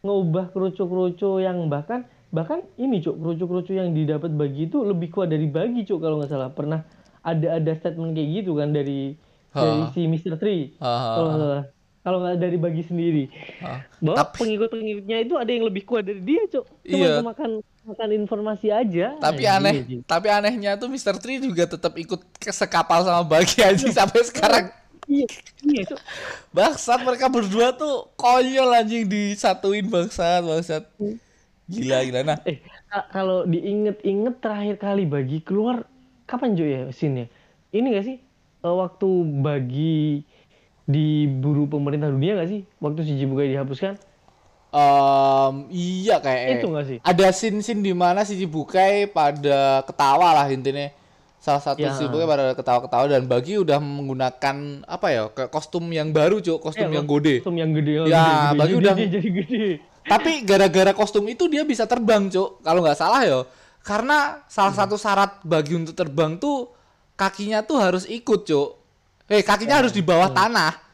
[0.00, 5.46] ngubah kerucu-kerucu yang bahkan bahkan ini cuk kerucu-kerucu yang didapat bagi itu lebih kuat dari
[5.46, 6.82] bagi cuk kalau nggak salah pernah
[7.22, 9.16] ada ada statement kayak gitu kan dari
[9.50, 10.34] dari si Mr.
[10.34, 11.64] Tree Ha, ha, kalau nggak salah
[12.04, 13.24] kalau nggak dari bagi sendiri
[13.58, 13.80] Ah.
[13.98, 17.24] bahwa Tapi- pengikut-pengikutnya itu ada yang lebih kuat dari dia cuk cuma Iya.
[17.24, 17.50] makan
[17.82, 20.00] makan informasi aja tapi Anjing, aneh anjing.
[20.04, 21.16] tapi anehnya tuh Mr.
[21.16, 24.64] Tree juga tetap ikut ke sekapal sama Bagi anjing sampai sekarang
[25.04, 25.24] iya
[25.62, 26.00] iya cuk
[26.50, 30.84] bangsat mereka berdua tuh konyol anjing disatuin bangsat bangsat
[31.66, 35.88] gila gila nah Eh, ka- kalau diinget-inget terakhir kali bagi keluar
[36.22, 37.28] kapan Jo ya scene-nya?
[37.70, 38.16] Ini gak sih
[38.62, 40.24] eh, waktu bagi
[40.84, 42.60] diburu pemerintah dunia gak sih?
[42.76, 43.96] Waktu si Jibukai dihapuskan?
[44.68, 46.98] Em, iya kayak Itu nggak sih?
[47.00, 50.90] ada scene scene di mana si Cibukai pada ketawa lah intinya
[51.38, 51.94] salah satu Ya.
[51.94, 56.58] si Cibukai pada ketawa-ketawa dan bagi udah menggunakan apa ya ke kostum yang baru cuk
[56.58, 57.92] kostum Eh, yang gede Kostum yang gede.
[57.96, 58.58] oh, Ya, gede, gede.
[58.58, 59.64] bagi Jadi udah- jadi gede.
[60.04, 63.46] tapi gara-gara kostum itu dia bisa terbang cuk kalau nggak salah ya
[63.80, 66.74] karena salah satu syarat bagi untuk terbang tuh
[67.14, 68.68] kakinya tuh harus ikut cuk
[69.30, 70.84] eh kakinya harus di bawah tanah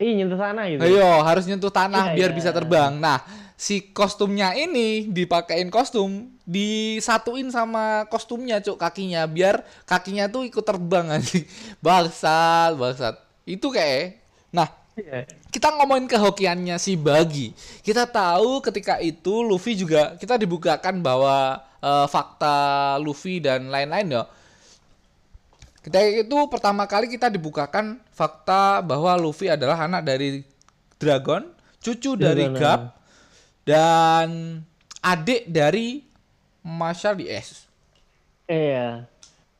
[0.00, 0.80] Ih, nyentuh sana gitu.
[0.80, 2.36] Ayo, harus nyentuh tanah Iya, biar iya.
[2.40, 2.96] bisa terbang.
[2.96, 3.20] Nah,
[3.52, 11.04] si kostumnya ini dipakein kostum, disatuin sama kostumnya, Cuk, kakinya biar kakinya tuh ikut terbang
[11.20, 11.44] anjing.
[11.84, 13.20] Bangsat, bangsat.
[13.44, 14.16] Itu kayak
[14.56, 15.28] Nah, Iya.
[15.52, 17.52] kita ngomongin kehokiannya si Bagi.
[17.84, 24.24] Kita tahu ketika itu Luffy juga kita dibukakan bahwa uh, fakta Luffy dan lain-lain ya.
[25.80, 30.44] Kita itu pertama kali kita dibukakan fakta bahwa Luffy adalah anak dari
[31.00, 31.48] Dragon,
[31.80, 32.80] cucu dari Dragon, Gap,
[33.64, 34.60] dan
[35.00, 36.04] adik dari
[36.60, 37.64] Marshall di S.
[38.44, 39.08] Iya.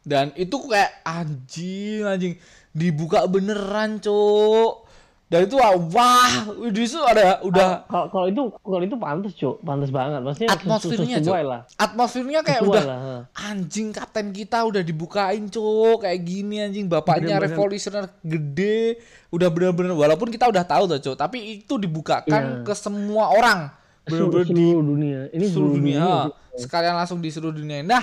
[0.05, 2.35] Dan itu kayak anjing anjing
[2.77, 4.90] dibuka beneran, Cuk.
[5.31, 6.31] Dan itu wah, wah
[6.67, 9.63] itu ada udah Kalau kalau itu kalau itu pantas, Cuk.
[9.63, 10.27] Pantas banget.
[10.27, 11.35] Maksudnya atmosfernya, Cuk.
[11.47, 11.61] lah.
[11.79, 13.01] Atmosfernya kayak Sesuai udah lah,
[13.39, 16.03] anjing kapten kita udah dibukain, Cuk.
[16.03, 17.55] Kayak gini anjing bapaknya Bener-bener.
[17.55, 18.99] revolusioner gede,
[19.31, 23.71] udah bener-bener walaupun kita udah tahu tuh, Cuk, tapi itu dibukakan ke semua orang.
[24.11, 25.21] Seluruh, Bener-bener di seluruh dunia.
[25.31, 26.03] Ini seluruh dunia.
[26.03, 26.67] sih.
[26.67, 27.87] Sekalian langsung di seluruh dunia.
[27.87, 28.03] Nah,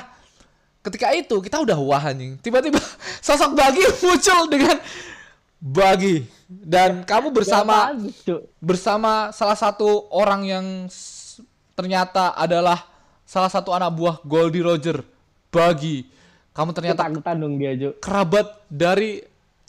[0.80, 2.40] ketika itu kita udah wah anjing.
[2.40, 2.80] Tiba-tiba
[3.28, 4.80] sosok Bagi muncul dengan
[5.58, 6.22] Bagi.
[6.48, 7.92] Dan kamu bersama
[8.62, 10.66] bersama salah satu orang yang
[11.74, 12.86] ternyata adalah
[13.28, 15.04] salah satu anak buah Goldie Roger,
[15.52, 16.08] Bagi.
[16.56, 17.06] Kamu ternyata
[17.38, 18.02] dong dia, Cuk.
[18.02, 19.22] kerabat dari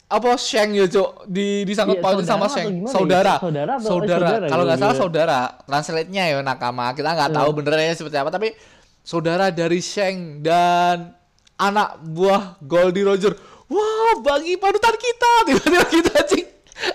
[0.09, 2.89] apa Sheng ya cok di disangkut Iya, pautin sama Sheng.
[2.89, 3.45] saudara ya?
[3.45, 3.73] Saudara.
[3.77, 4.47] Saudara saudara.
[4.49, 5.01] kalau nggak salah ya.
[5.05, 5.39] saudara.
[5.69, 6.89] Translate nya ya nakama.
[6.97, 8.57] Kita nggak tahu benernya seperti apa tapi
[9.05, 11.13] saudara dari Sheng dan
[11.61, 13.37] anak buah Goldie Roger
[13.69, 16.45] wah bagi panutan kita tiba-tiba kita anjing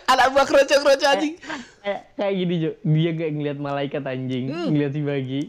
[0.05, 1.35] anak buah keroco-keroco anjing
[1.79, 2.75] Kayak kayak gini, Cuk.
[2.83, 4.73] Dia kayak ngeliat malaikat anjing, Hmm.
[4.73, 5.43] ngeliat si Bagi.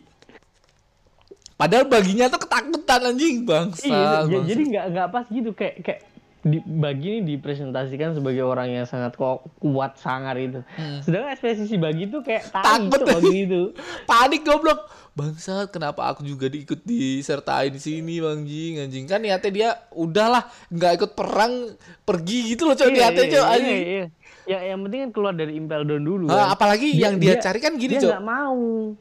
[1.55, 4.43] padahal baginya tuh ketakutan anjing bangsa, Iya, bangsa.
[4.45, 5.99] jadi nggak nggak pas gitu kayak kayak
[6.45, 10.61] di, Bagi ini dipresentasikan sebagai orang yang sangat ko- kuat sangar itu.
[11.01, 12.93] Sedangkan ekspresi si Bagi itu kayak Hmm.
[12.93, 13.01] Takut.
[13.01, 13.73] Bagi itu.
[14.09, 19.47] panik goblok bangsat kenapa aku juga diikut disertain di sini bang jing anjing kan niatnya
[19.47, 21.71] dia udahlah nggak ikut perang
[22.03, 24.05] pergi gitu loh niatnya iya, cok iya, anjing iya.
[24.45, 26.29] Ya, yang penting kan keluar dari Impel Down dulu.
[26.29, 26.53] Kan.
[26.53, 28.93] apalagi yang dia, cari kan gini dia cok nggak mau.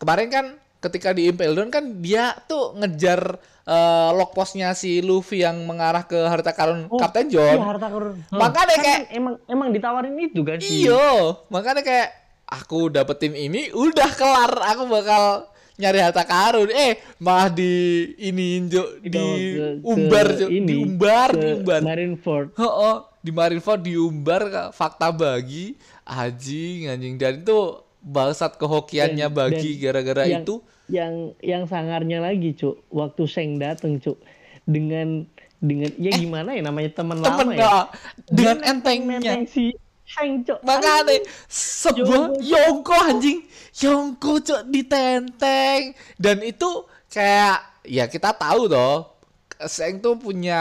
[0.00, 0.46] kemarin kan
[0.86, 6.02] ketika di Impel Down kan dia tuh ngejar eh, lock postnya si Luffy yang mengarah
[6.02, 8.14] ke harta karun Oh, Kapten Iya, John harta karun.
[8.30, 10.84] Makanya Kan kayak- emang emang ditawarin itu kan sih.
[10.84, 12.08] iyo makanya kayak
[12.46, 17.74] aku dapetin ini udah kelar aku bakal nyari harta karun eh malah di
[18.18, 20.48] ini ke- ke diumbar Cok.
[20.48, 22.46] ini, diumbar ke diumbar Marineford.
[22.56, 25.74] Oh, di Marineford diumbar fakta bagi
[26.06, 27.58] anjing anjing dan itu
[27.98, 32.86] bangsat kehokiannya Dan- bagi gara-gara itu yang yang sangarnya lagi cuk.
[32.90, 34.18] Waktu Seng dateng cuk.
[34.66, 37.62] Dengan dengan ya gimana ya namanya teman temen lama ya?
[37.64, 37.86] Kak,
[38.28, 39.18] dengan entengnya.
[39.18, 39.74] nenteng si
[40.06, 40.58] Seng cuk.
[40.62, 43.38] Makanya sebuah Yongko anjing.
[43.82, 45.94] Yongko cok ditenteng.
[46.14, 49.16] Dan itu kayak ya kita tahu toh
[49.64, 50.60] Seng tuh punya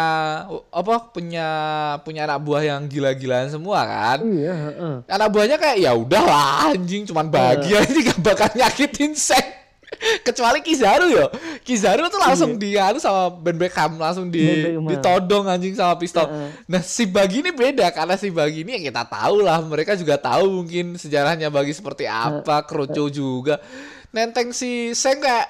[0.71, 1.47] apa punya
[2.07, 4.23] punya anak buah yang gila-gilaan semua kan?
[4.23, 4.95] Iya heeh.
[5.11, 9.43] anak buahnya kayak ya udahlah anjing cuman bahagia ini gak bakal nyakitin Seng
[10.27, 11.25] kecuali Kizaru yo.
[11.63, 14.89] Kizaru tuh langsung dia sama Ben Beckham langsung di Ben Beckham.
[14.91, 16.27] ditodong anjing sama pistol.
[16.27, 16.49] Heeh.
[16.67, 20.19] nah si Bagi ini beda karena si Bagi ini ya kita tahu lah mereka juga
[20.19, 23.57] tahu mungkin sejarahnya Bagi seperti apa Kroco juga.
[24.11, 25.47] Nenteng si Seng kayak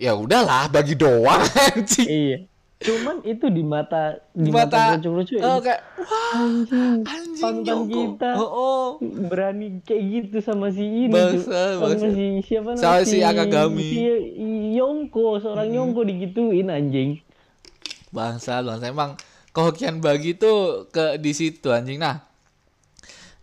[0.00, 1.40] ya udahlah bagi doang
[1.72, 2.08] anjing.
[2.08, 2.38] Iya
[2.80, 8.30] cuman itu di mata di mata mata lucu eh, kayak wah anjing anjing Yongko kita
[8.40, 8.84] oh, oh.
[9.28, 12.08] berani kayak gitu sama si ini Bangsa, sama bangsa.
[12.08, 12.80] si siapa namanya?
[12.80, 13.84] Sama si Akagami.
[13.84, 14.00] si
[14.80, 17.20] Yongko seorang Yongko digituin anjing.
[18.08, 19.12] Bangsa bangsa emang
[19.52, 22.00] kehokian bagi tuh ke di situ anjing.
[22.00, 22.24] Nah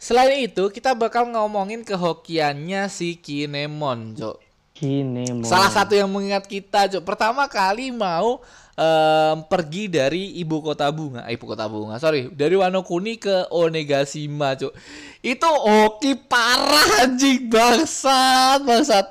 [0.01, 4.37] selain itu kita bakal ngomongin kehokiannya si Kinemon cok
[4.73, 5.45] Kinemon.
[5.45, 8.41] Salah satu yang mengingat kita cok pertama kali mau
[8.77, 11.25] em, pergi dari ibu kota bunga.
[11.25, 12.29] Eh, ibu kota bunga sorry.
[12.29, 14.73] Dari Wano Kuni ke Onegashima cok
[15.25, 17.49] itu hoki parah anjing.
[17.49, 19.07] Bangsat bangsat.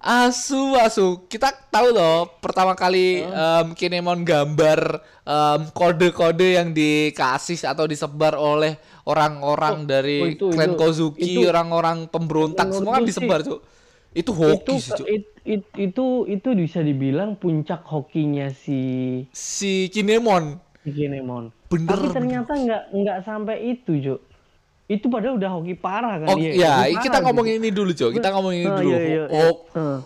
[0.00, 1.28] Asu, asu.
[1.28, 4.96] Kita tahu loh, pertama kali em, Kinemon gambar
[5.28, 12.08] em, kode-kode yang dikasih atau disebar oleh orang-orang dari oh, itu- klan itu- Kozuki, orang-orang
[12.08, 13.60] pemberontak, semua kan disebar, Cuk.
[14.16, 15.06] Itu hoki itu sih, Cuk.
[15.06, 18.80] it- it- itu itu bisa dibilang puncak hokinya si
[19.30, 20.60] Si Kinemon.
[20.80, 21.52] si Kinemon.
[21.66, 24.16] Bener, Tapi ternyata nggak nggak sampai itu, Jo.
[24.86, 26.50] Itu padahal udah hoki parah kan Oh dia.
[26.50, 28.10] ya, Hoki kita ngomongin ini dulu, Cok.
[28.10, 28.90] Kita ngomongin ini Ah, dulu.
[28.90, 29.42] iya, iya, iya.
[29.46, 29.60] Ho-.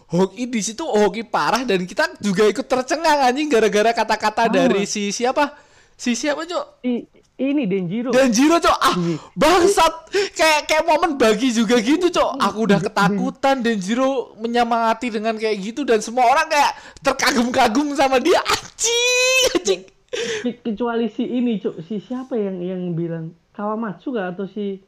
[0.06, 5.08] Hoki di situ hoki parah dan kita juga ikut tercengang anjing gara-gara kata-kata dari si
[5.08, 5.56] siapa?
[5.94, 6.66] Si siapa, Cok?
[6.82, 8.14] I- ini Denjiro.
[8.14, 9.18] Dan Jiro cok ah Iya.
[9.34, 9.94] bangsat
[10.30, 15.58] kayak kayak momen bagi juga gitu cok aku udah ketakutan dan Jiro menyemangati dengan kayak
[15.60, 19.82] gitu dan semua orang kayak terkagum-kagum sama dia anjing
[20.14, 21.82] Ke- kecuali si ini, Cuk.
[21.82, 24.78] Si siapa yang yang bilang Kawamatsu gak atau si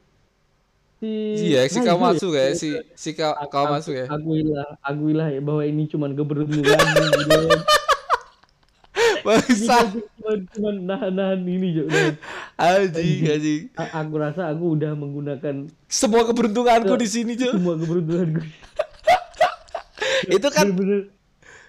[0.97, 1.11] si
[1.51, 2.35] Iya, si Raizo Kawamatsu ya?
[2.37, 4.07] kayak si si Ka- Kawamatsu ya.
[4.07, 6.63] Akuilah, akuilah ya bahwa ini cuman keberuntungan
[7.27, 7.43] gitu.
[9.27, 9.77] Bangsa.
[10.55, 11.83] Cuman nahan-nahan ini Jo.
[11.91, 12.15] nahan.
[12.55, 13.63] Anjing, anjing.
[13.75, 17.59] Aku rasa aku udah menggunakan Semua keberuntunganku di sini, Cuk.
[17.59, 18.43] semua keberuntunganku.
[20.37, 21.17] Itu kan Bener-bener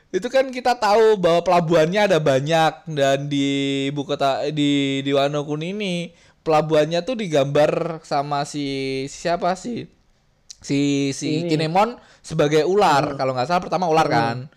[0.08, 3.46] itu kan kita tahu bahwa pelabuhannya ada banyak dan di
[3.92, 5.96] ibu kota di di Wano Kuni ini
[6.48, 8.64] pelabuhannya tuh digambar sama si
[9.12, 9.92] siapa sih
[10.64, 11.52] si si Ini.
[11.52, 14.48] Kinemon sebagai ular kalau nggak salah pertama ular kan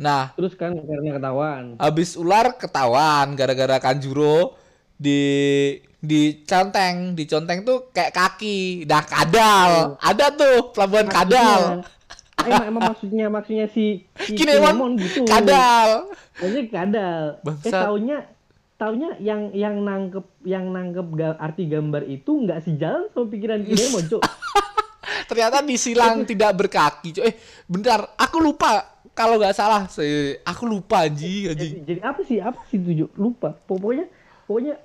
[0.00, 1.76] nah terus kan karena ketahuan.
[1.76, 4.56] habis ular ketahuan gara-gara Kanjuro
[4.96, 5.20] di
[5.94, 11.98] di conteng di conteng tuh kayak kaki dah kadal ada tuh pelabuhan kadal Maksudnya-
[12.40, 15.28] emang, emang maksudnya maksudnya si, si Kinemon gitu.
[15.28, 17.22] kadal Maksudnya kadal.
[17.36, 17.82] Eh Bangsat.
[17.84, 18.18] taunya
[18.74, 24.04] taunya yang yang nangkep yang nangkep ga- arti gambar itu nggak sejalan sama pikiran Kinemon,
[24.08, 24.24] Cuk.
[25.28, 27.28] ternyata disilang tidak berkaki cuy.
[27.28, 27.34] eh
[27.66, 31.84] bentar aku lupa kalau nggak salah saya aku lupa anjing anjing.
[31.84, 32.40] jadi, jadi apa sih?
[32.40, 33.10] Apa sih itu Cuk?
[33.20, 33.52] lupa.
[33.68, 34.08] Pokoknya
[34.48, 34.80] pokoknya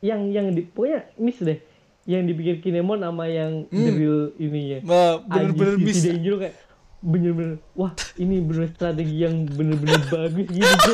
[0.00, 1.60] yang yang di pokoknya miss deh.
[2.08, 4.80] Yang dipikir Kinemon sama yang the real ininya.
[5.28, 6.00] Bener-bener miss.
[6.00, 6.56] Denjiro kayak
[7.04, 10.92] bener-bener wah ini bener strategi yang bener-bener bagus gitu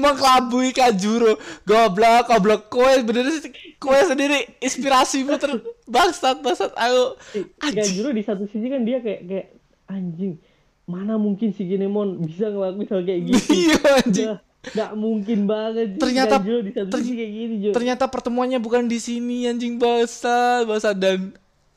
[0.00, 1.36] mengkelabui Kanjuro.
[1.68, 2.72] Goblok goblok.
[2.72, 3.28] Kowe bener
[3.76, 6.72] kowe sendiri inspirasimu ter bangsat bangsat.
[6.72, 7.20] Aku
[7.60, 7.84] anjing.
[7.84, 9.46] Kanjuro di satu sisi kan dia kayak kayak
[9.92, 10.40] anjing
[10.84, 14.28] mana mungkin si Kinemon bisa ngelakuin hal kayak gitu iya anjing
[14.64, 18.58] nggak mungkin banget sih Ternyata- Kanjuro di satu ter- sisi kayak gini Jo ternyata pertemuannya
[18.58, 21.32] bukan di sini anjing bangsat bangsat dan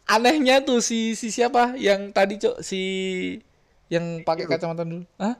[0.05, 2.81] anehnya tuh si si siapa yang tadi cok si
[3.87, 5.35] yang pakai kacamata dulu Hah?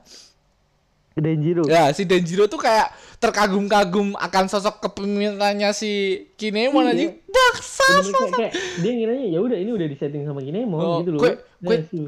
[1.14, 5.90] Denjiro Ya, si Denjiro tuh kayak terkagum-kagum akan sosok kepemimpinannya si
[6.32, 6.90] Kinemon Iya.
[6.94, 7.10] anjing.
[7.26, 7.86] Baksa.
[7.98, 11.32] Kayak, kayak dia ngiranya ya udah ini udah disetting sama Kinemon Oh, gitu loh kue,
[11.58, 12.06] kue, Nah, sih.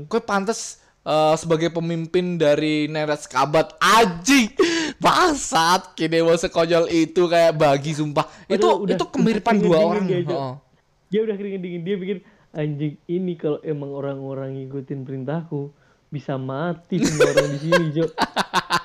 [1.03, 4.53] Eh, sebagai pemimpin dari Neres Kabat anjing.
[4.97, 8.29] Bangsat Kinemon sekonyol itu kayak bagi sumpah.
[8.47, 10.05] itu Padahal udah- itu kemiripan dua orang.
[10.05, 10.21] dia.
[10.29, 10.61] Oh.
[11.07, 12.17] dia udah keringet dingin dia pikir
[12.51, 15.75] anjing ini kalau emang orang-orang ngikutin perintahku
[16.07, 18.07] bisa mati semua orang di sini Jo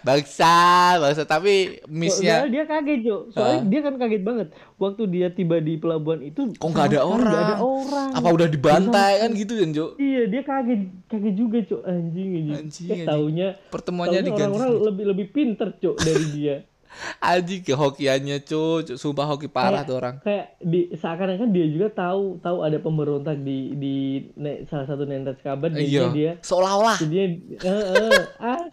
[0.00, 0.54] Bangsa,
[0.98, 1.54] bangsa tapi
[1.86, 4.48] missnya Soalnya dia kaget Jo soalnya dia kan kaget banget.
[4.76, 7.26] Waktu dia tiba di pelabuhan itu kok nggak ada orang?
[7.26, 8.08] nggak ada orang?
[8.12, 9.86] Apa udah dibantai kan gitu kan, Jo?
[9.96, 15.04] iya dia kaget kaget juga Cok anjing anjing, Anjing, Eh, taunya Pertemuannya taunya orang-orang lebih
[15.06, 16.56] lebih pinter Cok dari dia.
[17.22, 18.94] Anjing kehokiannya, cu, cu.
[18.94, 20.14] Sumpah hoki parah Kayak- tuh orang.
[20.22, 23.94] kayak di seakan-akan dia juga tahu tahu ada pemberontak di di
[24.34, 25.76] ne- salah satu nentas kabar Iya.
[25.76, 26.32] jadinya dia.
[26.40, 26.96] Seolah-olah.
[27.04, 27.28] eh,
[27.60, 28.64] eh, ah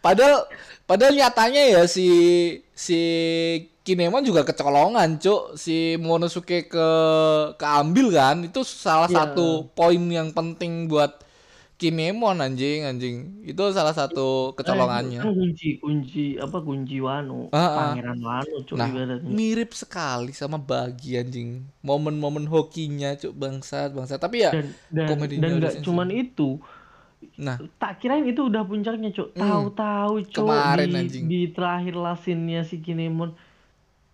[0.00, 0.46] Padahal
[0.84, 2.08] padahal nyatanya ya si
[2.72, 2.98] si
[3.80, 5.56] Kinemon juga kecolongan, Cuk.
[5.56, 6.88] Si Monosuke ke
[7.56, 8.36] keambil kan.
[8.44, 9.32] Itu salah Iya.
[9.32, 11.16] satu poin yang penting buat
[11.74, 13.40] Kinemon anjing, anjing.
[13.42, 15.24] Itu salah satu kecolongannya.
[15.24, 17.68] kan kunci kunci apa kunci Wano Ah, ah.
[17.96, 21.64] pangeran Wano Cok Nah, ibaratnya mirip sekali sama Bagi anjing.
[21.80, 24.20] Momen-momen hokinya, Cuk, bangsat, bangsat.
[24.20, 25.80] Tapi ya dan dan komedinya dan sensi.
[25.80, 26.60] cuman itu
[27.36, 29.40] Nah, tak kirain itu udah puncaknya cok Hmm.
[29.40, 31.24] tahu-tahu cok Kemarin, di, anjing.
[31.26, 33.32] di terakhir lasinnya si Kinemon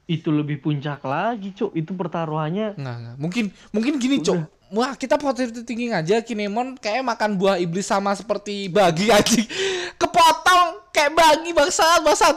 [0.06, 3.16] itu lebih puncak lagi cok itu pertaruhannya Nggak, nggak.
[3.16, 4.38] Mungkin mungkin gini, Cok.
[4.68, 9.46] Wah, kita positive thinking aja Kinemon kayak makan buah iblis sama seperti bagi anjing.
[9.96, 12.36] Kepotong kayak bagi bangsat, bangsat.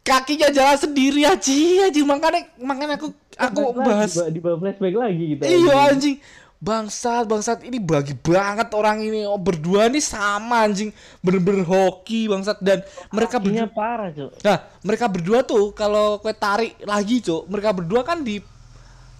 [0.00, 1.36] Kakinya jalan sendiri aja,
[1.84, 2.04] anjing.
[2.04, 4.16] Makanya makanya aku aku bahas.
[4.28, 6.16] di bawah flashback lagi gitu Iya anjing.
[6.58, 9.22] Bangsat, bangsat ini bagi banget orang ini.
[9.22, 10.90] Oh, berdua nih sama anjing.
[11.22, 16.34] Bener-bener hoki bangsat dan mereka berdua Kakinya parah cok Nah, mereka berdua tuh kalau kue
[16.34, 18.42] tarik lagi, Cuk, mereka berdua kan di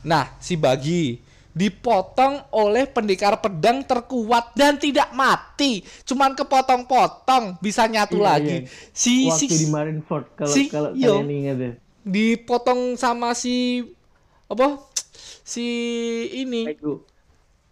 [0.03, 1.23] Nah, si Bagi
[1.55, 5.83] dipotong oleh pendekar pedang terkuat dan tidak mati.
[6.07, 8.57] Cuman kepotong-potong bisa nyatu Iya, lagi.
[8.63, 8.71] iya.
[8.95, 11.19] Si waktu si di Marineford kalau si- kalau yo.
[11.19, 11.73] kalian ingat ya
[12.03, 13.83] dipotong sama si
[14.47, 14.79] apa?
[15.43, 15.67] Si
[16.33, 16.67] ini.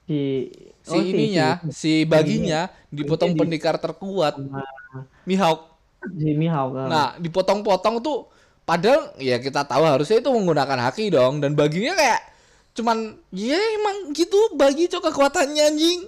[0.07, 0.49] Si
[0.87, 4.47] si oh, ininya, si baginya dipotong Jadi- pendekar terkuat si,
[5.27, 5.61] Mihawk.
[6.07, 6.87] si Mihawk kan.
[6.87, 8.31] Nah, dipotong-potong tuh
[8.63, 12.23] padahal ya kita tahu harusnya itu menggunakan haki dong dan baginya kayak
[12.77, 16.01] cuman ya emang gitu bagi cok kekuatannya anjing.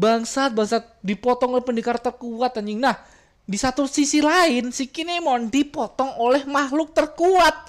[0.00, 2.80] Bangsat, bangsat dipotong oleh pendekar terkuat anjing.
[2.80, 2.96] Nah,
[3.44, 7.68] di satu sisi lain si Kinemon dipotong oleh makhluk terkuat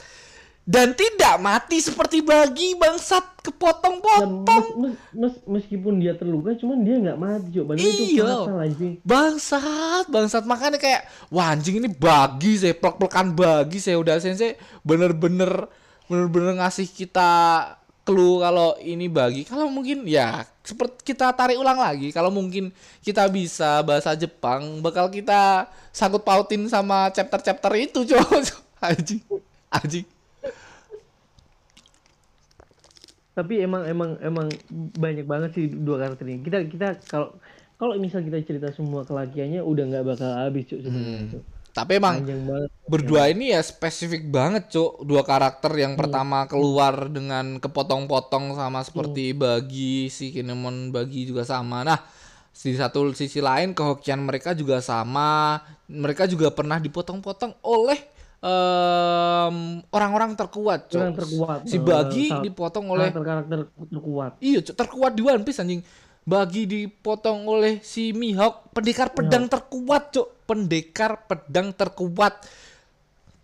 [0.61, 4.45] dan tidak mati seperti bagi bangsat kepotong-potong.
[4.77, 7.65] mes- mes- mes- meskipun dia terluka cuman dia nggak mati itu
[8.13, 8.45] Iya.
[9.01, 10.43] Bangsat, bangsat.
[10.43, 15.65] Makanya kayak wah anjing ini bagi saya pelak-pelakan bagi saya udah sensei bener-bener
[16.05, 17.29] bener-bener ngasih kita
[18.01, 19.41] clue kalau ini bagi.
[19.43, 22.69] Kalau mungkin ya seperti kita tarik ulang lagi kalau mungkin
[23.01, 28.45] kita bisa bahasa Jepang bakal kita sangkut pautin sama chapter-chapter itu coba
[28.93, 29.25] anjing
[29.73, 30.05] anjing
[33.41, 34.47] tapi emang emang emang
[35.01, 36.45] banyak banget sih dua karakter ini.
[36.45, 37.33] Kita kita kalau
[37.81, 41.43] kalau misal kita cerita semua kelakiannya udah nggak bakal habis cuy sebenarnya Cuk.
[41.71, 42.19] tapi emang
[42.85, 45.01] berdua ini ya spesifik banget cuk.
[45.09, 51.81] Dua karakter yang pertama keluar dengan kepotong-potong sama seperti bagi si Kinemon bagi juga sama.
[51.81, 51.97] Nah
[52.53, 55.57] di satu sisi lain kehokian mereka juga sama.
[55.89, 57.97] Mereka juga pernah dipotong-potong oleh
[58.41, 59.55] em,
[59.87, 61.59] orang-orang terkuat cuk Orang terkuat.
[61.63, 64.31] Si eh, bagi sal- dipotong oleh karakter-karakter terkuat.
[64.41, 65.81] Iya, Cuk, terkuat di One Piece anjing.
[66.21, 70.27] Bagi dipotong oleh si Mihawk, pendekar pedang terkuat, Cuk.
[70.45, 72.45] Pendekar pedang terkuat.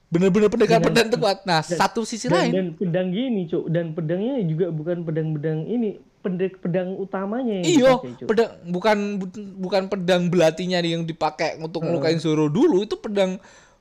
[0.07, 1.37] Bener-bener pendekar Dengan- pedang terkuat.
[1.43, 5.99] Nah, satu sisi dan, lain, dan pedang gini cuk dan pedangnya juga bukan pedang-pedang ini
[6.17, 11.83] pedang pedang utamanya yang iyo, dipakai, pedang bukan bu- bukan pedang belatinya yang dipakai untuk
[11.83, 13.35] ngelukain Zoro dulu, itu pedang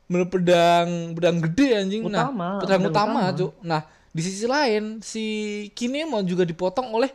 [0.06, 0.88] bener pedang
[1.18, 2.02] pedang gede anjing.
[2.06, 3.38] nah, Utama, pedang, pedang utama, utama.
[3.38, 3.52] Cuk.
[3.62, 3.80] Nah,
[4.14, 5.24] di sisi lain si
[5.74, 7.10] Kinemon juga dipotong oleh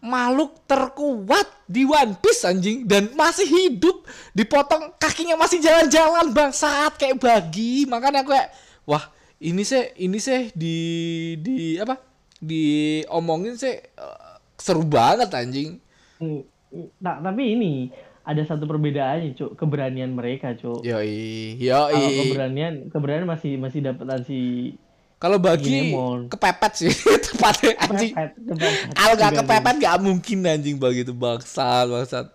[0.00, 7.20] makhluk terkuat di One Piece anjing dan masih hidup dipotong kakinya masih jalan-jalan bangsat kayak
[7.20, 8.48] bagi makanya aku kayak
[8.88, 10.76] wah ini sih ini sih di
[11.36, 12.00] di apa
[12.40, 15.76] diomongin sih eh, seru banget anjing
[17.02, 17.90] Nah, tapi ini
[18.22, 19.54] ada satu perbedaannya cuk.
[19.54, 20.82] Keberanian mereka cuk.
[20.82, 24.72] Yoi kalau yoi keberanian keberanian masih masih dapetan si
[25.16, 25.92] kalau bagi
[26.26, 26.92] kepepet sih
[27.26, 28.12] tepatnya anjing.
[28.90, 32.26] kalau nggak kepepet nggak mungkin anjing begitu bangsat bangsat.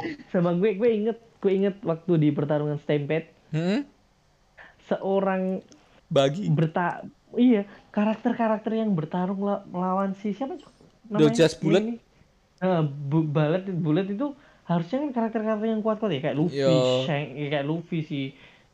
[0.00, 0.16] Sih.
[0.30, 3.28] sama gue gue inget gue inget waktu di pertarungan Stampede.
[3.48, 3.84] Hmm?
[4.82, 5.60] seorang
[6.06, 6.46] bagi.
[6.48, 7.02] berta
[7.34, 10.70] iya karakter-karakter yang bertarung la- melawan si siapa cuk?
[11.06, 11.82] Dojas Bullet?
[11.82, 11.94] ini.
[12.56, 14.32] Eh, bu- Bullet Bullet itu
[14.66, 17.02] harusnya kan karakter-karakter yang kuat-kuat ya kayak Luffy, Yo.
[17.02, 18.20] Shank, ya kayak Luffy si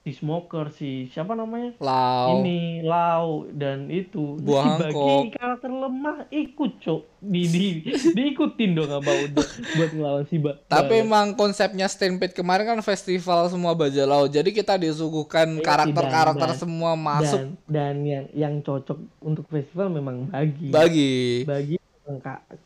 [0.03, 5.25] si Smoker si siapa namanya Lau ini Lau dan itu Buah si bagi Hancock.
[5.33, 7.67] karakter lemah ikut cok di, di
[8.17, 12.81] diikutin dong apa udah buat ngelawan si ba Tapi Ba- emang konsepnya Stampede kemarin kan
[12.81, 14.27] festival semua bajak laut.
[14.29, 19.87] Jadi kita disuguhkan Iya, karakter-karakter dan- semua masuk dan dan yang yang cocok untuk festival
[19.89, 21.15] memang bagi bagi.
[21.45, 21.77] bagi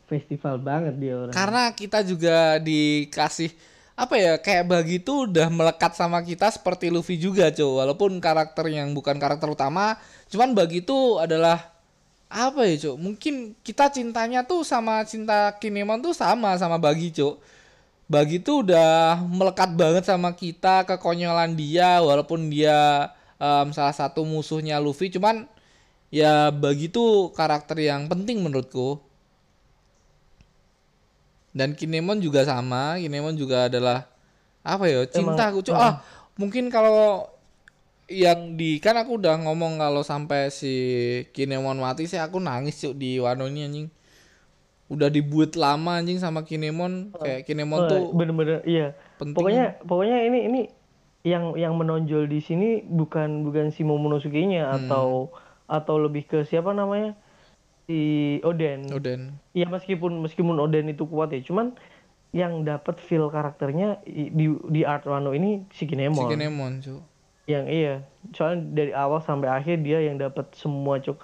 [0.09, 3.53] festival banget dia orang Karena kita juga dikasih
[3.97, 7.65] apa ya kayak bagi itu udah melekat sama kita seperti Luffy juga, cuy.
[7.65, 9.97] Walaupun karakter yang bukan karakter utama,
[10.29, 11.73] cuman bagi itu adalah
[12.29, 12.97] apa ya, cuy?
[13.01, 17.41] Mungkin kita cintanya tuh sama cinta Kinemon tuh sama sama bagi, cuy.
[18.07, 24.79] Bagi itu udah melekat banget sama kita kekonyolan dia walaupun dia em, salah satu musuhnya
[24.79, 25.49] Luffy cuman
[26.13, 29.03] ya bagi itu karakter yang penting menurutku
[31.57, 34.05] dan Kinemon juga sama Kinemon juga adalah
[34.61, 35.65] apa ya cinta aku.
[35.65, 35.73] Cuk.
[35.73, 36.05] ah.
[36.37, 37.33] mungkin kalau
[38.07, 40.75] yang di kan aku udah ngomong kalau sampai si
[41.33, 43.89] Kinemon mati sih aku nangis cuk di Wano ini anjing.
[44.87, 47.17] Udah dibuat lama anjing sama Kinemon.
[47.17, 48.93] Kayak Kinemon Oh, tuh bener-bener iya.
[49.17, 49.35] penting.
[49.35, 50.61] Pokoknya pokoknya ini ini
[51.27, 54.77] yang yang menonjol di sini bukan bukan si Momonosuke-nya Hmm.
[54.87, 55.07] atau
[55.67, 57.19] atau lebih ke siapa namanya
[57.87, 57.99] si
[58.43, 61.73] Oden Oden Iya meskipun meskipun Oden itu kuat ya, cuman
[62.35, 66.29] yang dapat feel karakternya di di Art Wano ini si si Kinemon.
[66.29, 67.03] Kinemon cuk
[67.47, 67.95] Yang iya,
[68.35, 71.15] soalnya dari awal sampai akhir dia yang dapat semua cuk.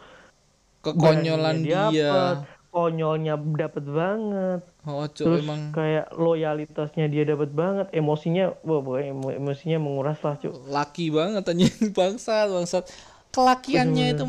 [0.82, 4.60] kekonyolan dia dapet, konyolnya dapat banget.
[4.86, 9.02] oh cuk Terus emang kayak loyalitasnya dia dapat banget, emosinya wah
[9.34, 10.54] emosinya menguras lah cuk.
[10.70, 12.86] laki banget anjing bangsat bangsat
[13.32, 14.24] kelakiannya itu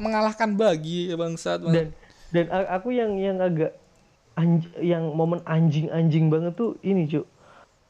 [0.00, 1.72] mengalahkan bagi ya bangsat bangsat.
[1.76, 1.86] Dan
[2.32, 3.76] dan aku yang yang agak
[4.34, 7.28] anj- yang momen anjing-anjing banget tuh ini cuk.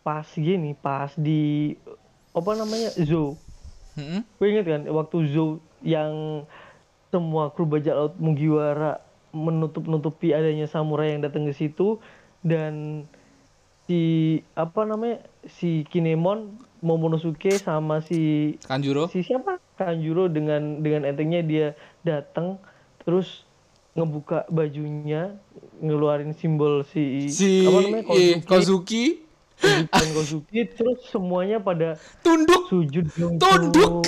[0.03, 1.75] Pas gini, pas di
[2.37, 2.93] apa namanya?
[2.95, 3.39] Zoo.
[4.37, 6.45] Gue inget kan waktu Zou yang
[7.09, 9.01] semua kru bajak laut Mugiwara
[9.33, 11.97] menutup-nutupi adanya samurai yang datang ke situ
[12.45, 13.05] dan
[13.87, 14.01] si
[14.53, 19.11] apa namanya si Kinemon Momonosuke sama si Kanjuro?
[19.11, 19.59] si siapa?
[19.74, 21.66] Kanjuro dengan dengan entengnya dia
[22.07, 22.62] datang
[23.03, 23.43] terus
[23.99, 25.34] ngebuka bajunya
[25.82, 29.05] ngeluarin simbol si, si apa namanya Kozuki, Kozuki.
[30.14, 32.68] Kozuki terus semuanya pada tunduk!
[32.68, 33.09] sujud
[33.41, 34.05] Tunduk.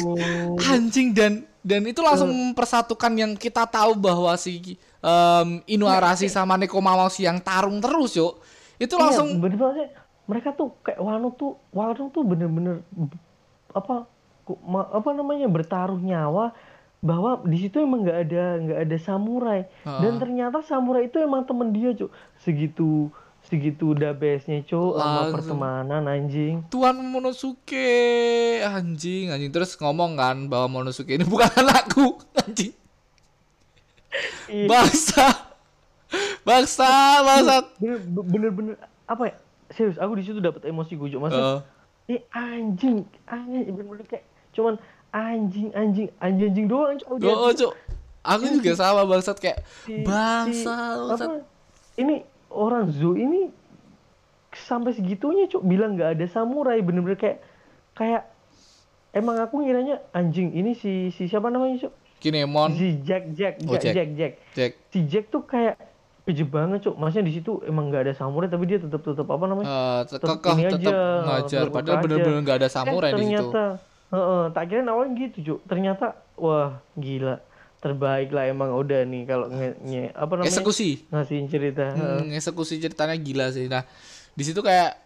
[0.61, 7.25] Anjing dan dan itu langsung mempersatukan yang kita tahu bahwa si em, Inuarashi sama Nekomamushi
[7.27, 8.39] yang tarung terus yuk.
[8.79, 9.89] Itu Iya, langsung bener banget
[10.29, 12.85] mereka tuh kayak Wano tuh Wano tuh bener-bener
[13.71, 14.05] apa
[14.89, 16.53] apa namanya bertaruh nyawa
[16.99, 19.61] bahwa di situ emang nggak ada nggak ada samurai.
[19.85, 20.19] Dan Ah.
[20.19, 22.11] ternyata samurai itu emang temen dia cuk.
[22.39, 23.09] Segitu
[23.41, 26.61] segitu udah base-nya cuk sama pertemanan anjing.
[26.69, 27.87] Tuan Monosuke
[28.61, 29.49] anjing anjing.
[29.49, 32.75] Terus ngomong kan bahwa Monosuke ini bukan anakku anjing.
[34.49, 34.65] Iya.
[34.67, 35.29] bangsa
[36.41, 36.89] bangsa
[37.21, 38.75] bangsat bener bener bener
[39.05, 39.35] apa ya
[39.79, 41.61] serius aku di situ dapat emosi gue cuk maksud Eh,
[42.11, 44.75] eh anjing anjing bener-bener kayak cuman
[45.11, 47.73] anjing anjing anjing anjing doang cuk Dia- oh, cuk
[48.21, 51.29] aku juga sama bangsat kayak si- bangsa si- bangsat.
[51.29, 51.37] apa
[51.97, 52.15] ini
[52.51, 53.55] orang Zo ini
[54.51, 57.39] sampai segitunya cuk bilang nggak ada samurai bener-bener kayak
[57.93, 58.27] kayak
[59.11, 62.75] emang aku ngiranya anjing ini si si siapa namanya cuk Kinemon.
[62.75, 63.95] Si Jack Jack Oh, Jack, Jack.
[63.95, 64.33] Jack Jack.
[64.53, 64.73] Jack.
[64.91, 65.79] Si Jack tuh kayak
[66.29, 66.95] keje banget cuk.
[66.95, 69.65] Maksudnya di situ emang nggak ada samurai tapi dia tetap tetap apa namanya?
[69.67, 71.65] Eh, Tetep kekeh ini tetap aja, ngajar.
[71.65, 73.49] tetep padahal bener-bener nggak ada samurai eh, di situ.
[73.49, 73.63] ternyata
[74.09, 75.59] heeh, tak kira awalnya gitu cuk.
[75.65, 76.07] Ternyata
[76.37, 77.37] wah gila.
[77.79, 80.51] Terbaik lah emang udah nih kalau nge, nge- apa namanya?
[80.51, 80.91] Eksekusi.
[81.09, 81.85] Ngasihin cerita.
[81.89, 83.71] Hmm, eksekusi ceritanya gila sih.
[83.71, 83.87] Nah,
[84.35, 84.99] di situ kayak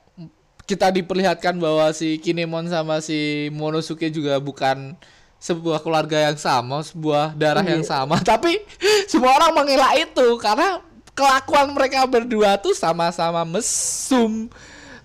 [0.64, 4.96] kita diperlihatkan bahwa si Kinemon sama si Monosuke juga bukan
[5.36, 8.62] sebuah keluarga yang sama, sebuah darah yang sama, tapi
[9.04, 10.78] semua orang mengelak itu karena
[11.12, 14.48] kelakuan mereka berdua tuh sama-sama mesum.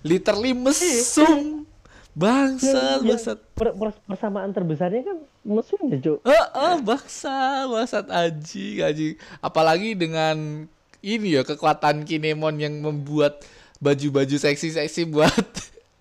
[0.00, 1.64] Literally mesum.
[2.12, 3.38] Bangsat, Yang bangsat.
[3.54, 9.14] per- per- persamaan terbesarnya kan mesum ya cuk Eh, eh, baksa, bangsat anjing, anjing.
[9.38, 10.66] Apalagi dengan
[10.98, 13.46] ini ya kekuatan Kinemon yang membuat
[13.78, 15.46] baju-baju seksi-seksi buat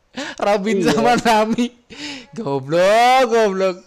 [0.41, 0.89] Robin Iya.
[0.89, 1.69] sama Nami.
[2.33, 3.77] Goblok, goblok.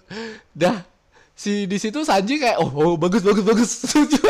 [0.52, 0.86] Dah
[1.34, 3.70] si di situ Sanji kayak oh, oh bagus bagus bagus.
[3.82, 4.22] Setuju.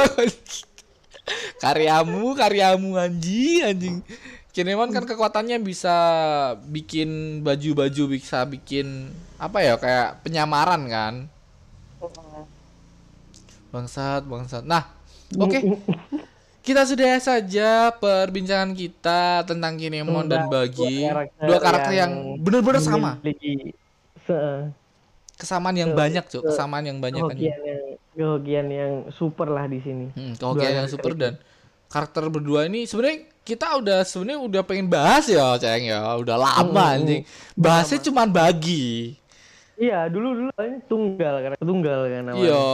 [1.59, 3.97] Karyamu, karyamu anjing, anjing.
[4.51, 5.95] Kinemon kan kekuatannya bisa
[6.67, 11.15] bikin baju-baju bisa bikin apa ya kayak penyamaran kan.
[13.71, 14.67] Bangsat, bangsat.
[14.67, 14.91] Nah,
[15.39, 15.59] oke.
[16.61, 20.77] Kita sudah saja perbincangan kita tentang Kinemon dan Bagi.
[20.77, 23.11] dua karakter Dua karakter yang, yang benar-benar sama.
[25.41, 26.43] Kesamaan yang se- banyak, Cuk.
[26.43, 27.37] se- Kesamaan yang banyak kan.
[27.39, 27.57] yang
[28.21, 31.41] kehokian yang super lah di sini Hmm, kehokian yang super dan
[31.89, 36.05] karakter berdua ini sebenarnya kita udah sebenarnya udah pengen bahas ya, Ceng ya.
[36.15, 37.23] Udah lama Hmm, anjing.
[37.57, 39.17] Bahasnya cuman Bagi.
[39.75, 42.45] iya dulu dulu ini tunggal karena tunggal kan awalnya.
[42.45, 42.65] Iya.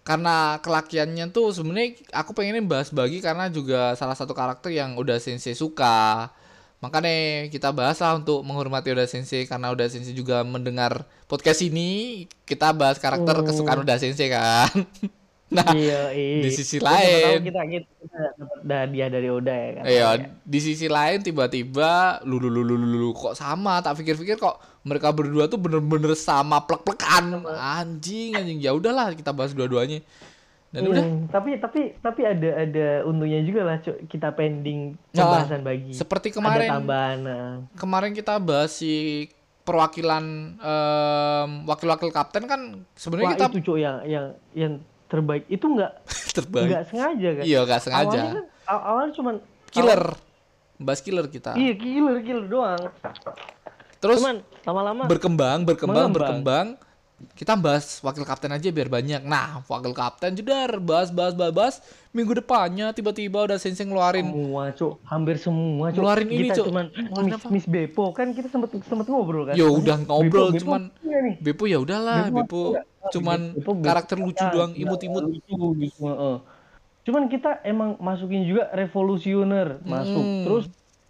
[0.00, 5.18] Karena kelakiannya tuh sebenarnya aku pengennya bahas bagi karena juga salah satu karakter yang udah
[5.20, 6.30] Sensei suka.
[6.80, 12.24] Makanya kita bahas lah untuk menghormati Uda Sensei karena Uda Sensei juga mendengar podcast ini.
[12.48, 13.46] Kita bahas karakter Hmm.
[13.46, 14.72] kesukaan Uda Sensei kan.
[15.50, 19.82] nah, iya iya di sisi lain kita kita, kita dapat hadiah dari Oda ya kan
[19.82, 20.08] Iya,
[20.46, 23.82] di sisi lain tiba-tiba lu lu lu lu lu, lu, kok sama?
[23.82, 27.42] Tak pikir-pikir kok mereka berdua tuh bener-bener sama plek-plekan.
[27.58, 28.62] Anjing, anjing.
[28.62, 30.00] Ya udahlah kita bahas dua-duanya.
[30.70, 34.06] Dan udah Hmm, tapi tapi tapi ada ada untungnya juga lah Cuk.
[34.06, 37.50] kita pending Ya, pembahasan bagi seperti ada kemarin tambahan nah.
[37.74, 39.26] kemarin kita bahas si
[39.60, 40.24] perwakilan
[40.56, 42.60] em, wakil-wakil kapten kan
[42.92, 44.72] sebenarnya kita itu yang yang yang
[45.04, 45.92] terbaik itu nggak
[46.38, 46.66] terbaik.
[46.66, 48.06] nggak sengaja kan Iya, gak sengaja.
[48.06, 49.34] awalnya kan aw- awalnya cuman
[49.70, 50.02] Killer.
[50.76, 51.52] Bahas killer kita.
[51.54, 52.78] iya killer killer doang
[53.98, 56.40] Terus cuman lama-lama berkembang, berkembang, Mengembang.
[56.40, 56.66] berkembang.
[57.30, 59.20] Kita bahas wakil kapten aja biar banyak.
[59.22, 61.74] Nah, wakil kapten jedar bahas bahas bahas, bahas.
[62.10, 66.66] Minggu depannya tiba-tiba udah sensei ngeluarin semua cuk hampir semua cuk Ngeluarin ini, Cuk.
[66.66, 67.46] cuman Ngeluarin Miss, apa?
[67.48, 71.18] Miss Bepo kan kita sempet sempet ngobrol kan Ya udah ngobrol, Bepo- Bepo cuman iya
[71.22, 71.34] nih.
[71.38, 75.22] Bepo ya udahlah, Bepo Bepo cuman Bepo- Bepo karakter lucu enggak, doang, imut-imut.
[75.24, 76.42] lucu gitu
[77.00, 80.42] cuman kita emang masukin juga revolusioner masuk Hmm.
[80.44, 80.64] terus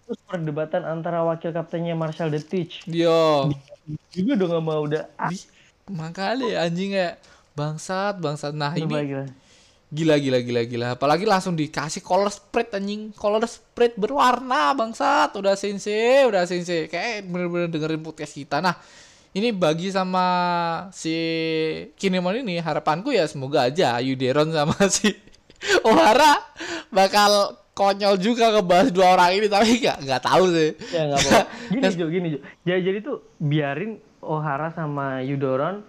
[0.04, 3.50] terus perdebatan antara wakil kaptennya Marshall the Teach Yo,
[4.10, 5.38] juga udah nggak mau udah ah, di,
[5.90, 7.20] makanya anjing kayak
[7.58, 8.54] bangsat, bangsat.
[8.54, 8.86] Nah, ini.
[9.90, 10.86] Gila gila gila gila.
[10.94, 13.10] Apalagi langsung dikasih color spread anjing.
[13.10, 15.34] Color spread berwarna bangsat.
[15.34, 16.86] Udah sensei, udah sensei.
[16.86, 18.62] Kayak bener-bener dengerin podcast kita.
[18.62, 18.78] Nah,
[19.34, 20.26] ini bagi sama
[20.90, 21.14] si
[21.94, 25.14] Kinemon ini harapanku ya semoga aja Yuderon sama si
[25.86, 26.40] Ohara
[26.90, 30.70] bakal konyol juga ngebahas dua orang ini tapi nggak nggak tahu sih.
[30.90, 31.40] ya nggak apa
[31.72, 35.80] gini Jo gini Jo jadi, jadi tuh biarin Ohara sama Yudoron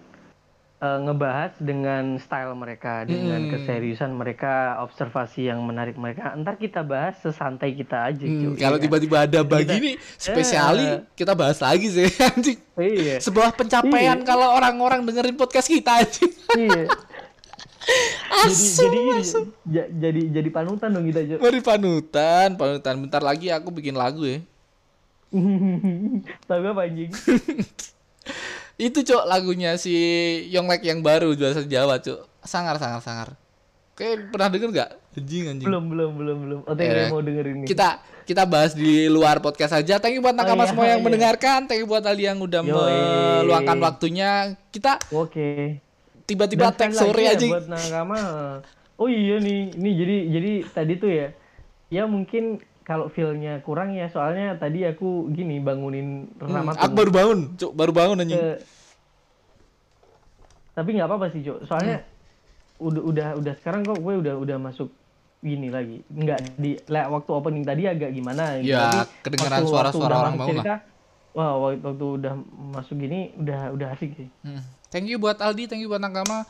[0.78, 3.52] eh, ngebahas dengan style mereka dengan Hmm.
[3.52, 8.84] keseriusan mereka observasi yang menarik mereka ntar kita bahas sesantai kita aja Hmm, kalau Iya.
[8.84, 11.00] tiba-tiba ada bagi nih spesiali Eh.
[11.14, 12.58] kita bahas lagi sih anjing.
[12.76, 14.26] iya Sebuah pencapaian Iya.
[14.26, 16.34] kalau orang-orang dengerin podcast kita anjing.
[16.58, 16.90] iya
[18.42, 19.40] jadi Asu, jadi gini, asu.
[19.68, 22.94] ja- jadi jadi panutan dong kita Jo Mari panutan, panutan.
[22.96, 24.42] Bentar lagi aku bikin lagu ya.
[26.44, 27.10] tapi apa anjing
[28.82, 29.94] Itu cok lagunya si
[30.50, 32.26] Yonglek yang baru bahasa Jawa cok.
[32.42, 33.30] Sangar sangar sangar.
[33.94, 34.90] Kayak pernah denger gak?
[35.14, 35.68] Anjing anjing.
[35.68, 36.60] Belum, belum, belum, belum.
[36.66, 37.68] OTW Eh, mau dengerin ini.
[37.68, 40.00] Kita kita bahas di luar podcast aja.
[40.00, 41.06] Thank you buat nakama iya, semua yang iya.
[41.06, 41.60] mendengarkan.
[41.68, 42.74] Thank you buat Ali yang udah Yoi.
[43.46, 44.56] meluangkan waktunya.
[44.72, 45.78] Kita Oke.
[46.26, 47.46] tiba-tiba Dan tag sore ya aja.
[47.46, 48.20] buat nakama.
[48.96, 51.28] Oh iya nih, ini jadi jadi tadi tuh ya.
[51.92, 57.12] Ya mungkin kalau feel-nya kurang ya soalnya tadi aku gini bangunin Hmm, Rama aku baru
[57.12, 58.36] bangun, cok baru bangun anjing.
[58.36, 58.62] ke-
[60.72, 62.88] tapi nggak apa-apa sih Cok soalnya Hmm.
[62.88, 64.90] udah udah udah sekarang kok gue udah udah masuk
[65.40, 68.72] gini lagi nggak di lah, waktu opening tadi agak gimana gitu.
[68.72, 70.74] Ya, Tapi kedengeran suara-suara orang bangun cerita,
[71.32, 72.34] wah waktu, waktu udah
[72.72, 74.62] masuk gini udah udah asik sih Hmm.
[74.88, 76.44] Thank you buat Aldi, thank you buat Nakama.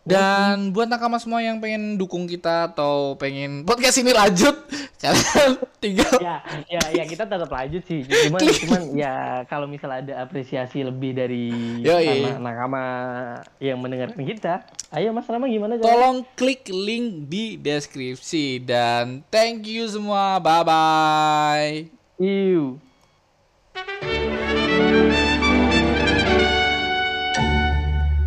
[0.00, 4.56] Dan buat Nakama semua yang pengen dukung kita atau pengen podcast ini lanjut,
[5.02, 10.20] kalian tinggal ya ya ya kita tetap lanjut sih cuman cuman ya kalau misal ada
[10.20, 11.48] apresiasi lebih dari
[11.80, 12.28] Yoi.
[12.28, 12.84] anak nakama
[13.64, 15.88] yang mendengarkan kita ayo mas Rama gimana caranya?
[15.88, 20.40] tolong klik link di deskripsi dan thank you semua.
[20.40, 21.88] Bye bye.
[22.20, 22.80] Iu.